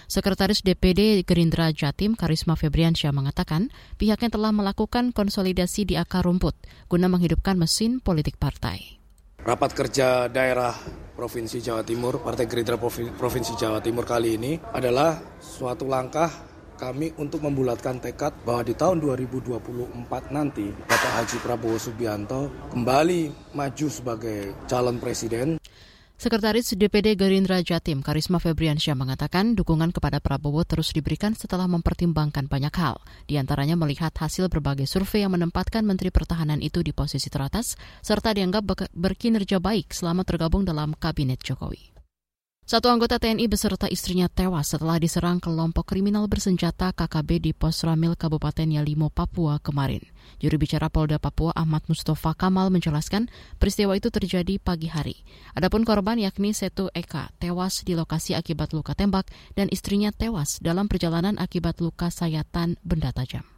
Sekretaris 0.07 0.63
DPD 0.63 1.27
Gerindra 1.27 1.75
Jatim 1.75 2.15
Karisma 2.15 2.55
Febriansyah 2.55 3.11
mengatakan 3.11 3.75
pihaknya 3.99 4.31
telah 4.31 4.55
melakukan 4.55 5.11
konsolidasi 5.11 5.91
di 5.91 5.99
akar 5.99 6.23
rumput 6.23 6.55
guna 6.87 7.11
menghidupkan 7.11 7.59
mesin 7.59 7.99
politik 7.99 8.39
partai. 8.39 9.03
Rapat 9.43 9.75
kerja 9.75 10.31
daerah 10.31 10.79
Provinsi 11.19 11.59
Jawa 11.59 11.83
Timur, 11.83 12.23
Partai 12.23 12.47
Gerindra 12.47 12.79
Provinsi 13.19 13.59
Jawa 13.59 13.83
Timur 13.83 14.07
kali 14.07 14.39
ini 14.39 14.55
adalah 14.71 15.19
suatu 15.43 15.83
langkah 15.83 16.48
kami 16.79 17.11
untuk 17.19 17.43
membulatkan 17.43 17.99
tekad 17.99 18.31
bahwa 18.47 18.63
di 18.63 18.79
tahun 18.79 19.03
2024 19.03 20.31
nanti 20.31 20.71
Bapak 20.71 21.13
Haji 21.19 21.37
Prabowo 21.43 21.77
Subianto 21.77 22.71
kembali 22.71 23.53
maju 23.59 23.87
sebagai 23.91 24.55
calon 24.71 25.03
presiden. 25.03 25.59
Sekretaris 26.19 26.75
DPD 26.75 27.15
Gerindra 27.15 27.63
Jatim 27.63 28.03
Karisma 28.03 28.43
Febriansyah 28.43 28.99
mengatakan 28.99 29.55
dukungan 29.55 29.95
kepada 29.95 30.19
Prabowo 30.19 30.67
terus 30.67 30.91
diberikan 30.91 31.39
setelah 31.39 31.71
mempertimbangkan 31.71 32.51
banyak 32.51 32.75
hal, 32.75 32.99
di 33.31 33.39
antaranya 33.39 33.79
melihat 33.79 34.11
hasil 34.11 34.51
berbagai 34.51 34.91
survei 34.91 35.23
yang 35.23 35.39
menempatkan 35.39 35.87
Menteri 35.87 36.11
Pertahanan 36.11 36.59
itu 36.59 36.83
di 36.83 36.91
posisi 36.91 37.31
teratas, 37.31 37.79
serta 38.03 38.35
dianggap 38.35 38.91
berkinerja 38.91 39.63
baik 39.63 39.95
selama 39.95 40.27
tergabung 40.27 40.67
dalam 40.67 40.91
Kabinet 40.99 41.39
Jokowi. 41.39 41.98
Satu 42.69 42.93
anggota 42.93 43.17
TNI 43.17 43.49
beserta 43.49 43.89
istrinya 43.89 44.29
tewas 44.29 44.77
setelah 44.77 45.01
diserang 45.01 45.41
kelompok 45.41 45.89
kriminal 45.89 46.29
bersenjata 46.29 46.93
KKB 46.93 47.41
di 47.41 47.53
Pos 47.57 47.81
Ramil 47.81 48.13
Kabupaten 48.13 48.69
Yalimo, 48.69 49.09
Papua 49.09 49.57
kemarin. 49.57 50.05
Juru 50.37 50.61
bicara 50.61 50.93
Polda 50.93 51.17
Papua 51.17 51.57
Ahmad 51.57 51.81
Mustafa 51.89 52.37
Kamal 52.37 52.69
menjelaskan 52.69 53.33
peristiwa 53.57 53.97
itu 53.97 54.13
terjadi 54.13 54.61
pagi 54.61 54.93
hari. 54.93 55.17
Adapun 55.57 55.89
korban 55.89 56.21
yakni 56.21 56.53
Setu 56.53 56.93
Eka 56.93 57.33
tewas 57.41 57.89
di 57.89 57.97
lokasi 57.97 58.37
akibat 58.37 58.77
luka 58.77 58.93
tembak 58.93 59.33
dan 59.57 59.73
istrinya 59.73 60.13
tewas 60.13 60.61
dalam 60.61 60.93
perjalanan 60.93 61.41
akibat 61.41 61.81
luka 61.81 62.13
sayatan 62.13 62.77
benda 62.85 63.17
tajam 63.17 63.49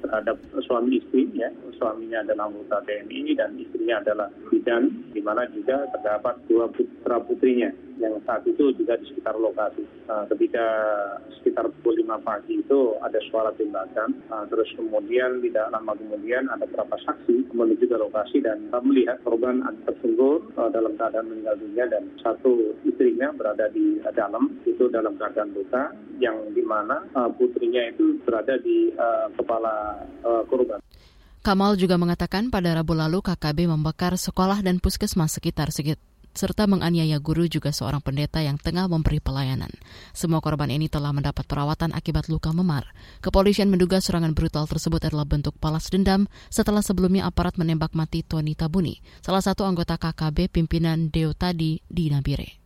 terhadap 0.00 0.42
suami 0.64 0.98
istri 0.98 1.28
ya 1.36 1.46
suaminya 1.76 2.24
adalah 2.24 2.48
anggota 2.48 2.82
TNI 2.88 3.36
dan 3.36 3.52
istrinya 3.54 4.00
adalah 4.00 4.26
bidan 4.48 4.90
di 5.12 5.20
mana 5.20 5.44
juga 5.52 5.86
terdapat 5.92 6.34
dua 6.48 6.66
putra 6.72 7.20
putrinya 7.20 7.70
yang 8.00 8.16
saat 8.24 8.42
itu 8.48 8.72
juga 8.74 8.96
di 8.96 9.04
sekitar 9.12 9.36
lokasi. 9.36 9.84
Uh, 10.08 10.24
ketika 10.32 10.66
sekitar 11.38 11.68
pukul 11.78 12.00
5 12.02 12.26
pagi 12.26 12.58
itu 12.58 12.96
ada 13.04 13.20
suara 13.28 13.52
tembakan, 13.54 14.16
uh, 14.32 14.48
terus 14.48 14.66
kemudian 14.74 15.44
tidak 15.44 15.68
lama 15.70 15.92
kemudian 15.94 16.48
ada 16.48 16.64
beberapa 16.64 16.96
saksi 17.04 17.52
menuju 17.52 17.84
ke 17.84 17.96
lokasi 18.00 18.40
dan 18.40 18.72
melihat 18.82 19.20
korban 19.22 19.60
tersungkur 19.84 20.48
uh, 20.56 20.72
dalam 20.72 20.96
keadaan 20.96 21.28
meninggal 21.28 21.60
dunia 21.60 21.84
dan 21.86 22.08
satu 22.24 22.74
istrinya 22.88 23.30
berada 23.36 23.68
di 23.70 24.00
dalam 24.16 24.56
itu 24.64 24.88
dalam 24.88 25.14
keadaan 25.20 25.52
luka 25.52 25.92
yang 26.16 26.36
di 26.56 26.64
mana 26.64 27.04
uh, 27.12 27.28
putrinya 27.36 27.84
itu 27.92 28.20
berada 28.24 28.56
di 28.60 28.92
uh, 28.96 29.28
kepala 29.36 30.00
uh, 30.24 30.42
korban. 30.48 30.80
Kamal 31.40 31.80
juga 31.80 31.96
mengatakan 31.96 32.52
pada 32.52 32.76
Rabu 32.76 32.92
lalu 32.92 33.24
KKB 33.24 33.64
membakar 33.64 34.12
sekolah 34.20 34.60
dan 34.60 34.76
puskesmas 34.76 35.40
sekitar 35.40 35.72
serta 36.36 36.68
menganiaya 36.70 37.18
guru 37.18 37.48
juga 37.50 37.74
seorang 37.74 37.98
pendeta 38.04 38.44
yang 38.44 38.60
tengah 38.60 38.86
memberi 38.86 39.18
pelayanan. 39.18 39.70
Semua 40.12 40.38
korban 40.38 40.70
ini 40.70 40.86
telah 40.86 41.10
mendapat 41.10 41.48
perawatan 41.48 41.96
akibat 41.96 42.30
luka 42.30 42.54
memar. 42.54 42.92
Kepolisian 43.24 43.72
menduga 43.72 43.98
serangan 43.98 44.36
brutal 44.36 44.68
tersebut 44.68 45.02
adalah 45.08 45.26
bentuk 45.26 45.56
balas 45.58 45.88
dendam 45.88 46.30
setelah 46.52 46.84
sebelumnya 46.84 47.26
aparat 47.26 47.56
menembak 47.56 47.96
mati 47.96 48.22
Tony 48.22 48.52
Tabuni, 48.52 49.00
salah 49.24 49.42
satu 49.42 49.66
anggota 49.66 49.96
KKB 49.98 50.52
pimpinan 50.52 51.08
Deo 51.08 51.32
Tadi 51.32 51.82
di 51.88 52.12
Nabire. 52.12 52.59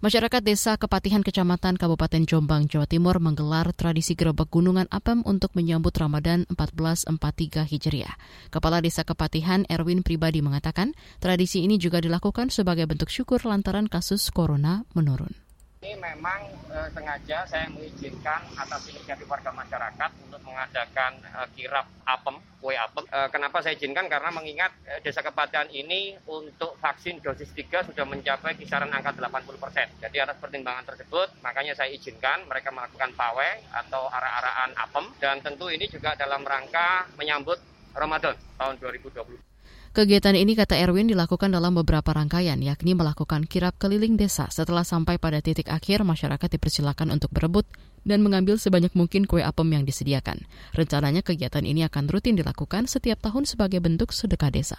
Masyarakat 0.00 0.40
Desa 0.40 0.80
Kepatihan 0.80 1.20
Kecamatan 1.20 1.76
Kabupaten 1.76 2.24
Jombang, 2.24 2.64
Jawa 2.64 2.88
Timur 2.88 3.20
menggelar 3.20 3.68
tradisi 3.76 4.16
gerobak 4.16 4.48
gunungan 4.48 4.88
apem 4.88 5.20
untuk 5.28 5.52
menyambut 5.52 5.92
Ramadan 5.92 6.48
1443 6.48 7.68
Hijriah. 7.68 8.16
Kepala 8.48 8.80
Desa 8.80 9.04
Kepatihan 9.04 9.68
Erwin 9.68 10.00
Pribadi 10.00 10.40
mengatakan, 10.40 10.96
tradisi 11.20 11.68
ini 11.68 11.76
juga 11.76 12.00
dilakukan 12.00 12.48
sebagai 12.48 12.88
bentuk 12.88 13.12
syukur 13.12 13.44
lantaran 13.44 13.92
kasus 13.92 14.32
corona 14.32 14.88
menurun. 14.96 15.49
Ini 15.80 15.96
memang 15.96 16.44
e, 16.68 16.92
sengaja 16.92 17.48
saya 17.48 17.64
mengizinkan 17.72 18.52
atas 18.52 18.84
inisiatif 18.92 19.24
warga 19.24 19.48
masyarakat 19.48 20.10
untuk 20.28 20.36
mengadakan 20.44 21.16
e, 21.24 21.40
kirap 21.56 21.88
apem, 22.04 22.36
kue 22.60 22.76
apem. 22.76 23.00
E, 23.08 23.18
kenapa 23.32 23.64
saya 23.64 23.80
izinkan? 23.80 24.04
Karena 24.12 24.28
mengingat 24.28 24.76
e, 24.84 25.00
desa 25.00 25.24
kepatian 25.24 25.72
ini 25.72 26.20
untuk 26.28 26.76
vaksin 26.84 27.24
dosis 27.24 27.48
3 27.56 27.88
sudah 27.88 28.04
mencapai 28.04 28.60
kisaran 28.60 28.92
angka 28.92 29.16
80%. 29.16 30.04
Jadi 30.04 30.16
atas 30.20 30.36
pertimbangan 30.36 30.84
tersebut, 30.84 31.40
makanya 31.40 31.72
saya 31.72 31.88
izinkan 31.96 32.44
mereka 32.44 32.68
melakukan 32.68 33.16
pawai 33.16 33.64
atau 33.72 34.04
arah-arahan 34.12 34.76
apem. 34.76 35.08
Dan 35.16 35.40
tentu 35.40 35.72
ini 35.72 35.88
juga 35.88 36.12
dalam 36.12 36.44
rangka 36.44 37.08
menyambut 37.16 37.56
Ramadan 37.96 38.36
tahun 38.60 38.76
2020. 38.84 39.49
Kegiatan 39.90 40.38
ini 40.38 40.54
kata 40.54 40.78
Erwin 40.78 41.10
dilakukan 41.10 41.50
dalam 41.50 41.74
beberapa 41.74 42.14
rangkaian, 42.14 42.62
yakni 42.62 42.94
melakukan 42.94 43.42
kirap 43.42 43.74
keliling 43.74 44.14
desa. 44.14 44.46
Setelah 44.46 44.86
sampai 44.86 45.18
pada 45.18 45.42
titik 45.42 45.66
akhir, 45.66 46.06
masyarakat 46.06 46.46
dipersilakan 46.46 47.10
untuk 47.10 47.34
berebut 47.34 47.66
dan 48.06 48.22
mengambil 48.22 48.54
sebanyak 48.54 48.94
mungkin 48.94 49.26
kue 49.26 49.42
apem 49.42 49.66
yang 49.74 49.82
disediakan. 49.82 50.46
Rencananya 50.78 51.26
kegiatan 51.26 51.66
ini 51.66 51.82
akan 51.90 52.06
rutin 52.06 52.38
dilakukan 52.38 52.86
setiap 52.86 53.18
tahun 53.18 53.50
sebagai 53.50 53.82
bentuk 53.82 54.14
sedekah 54.14 54.54
desa. 54.54 54.78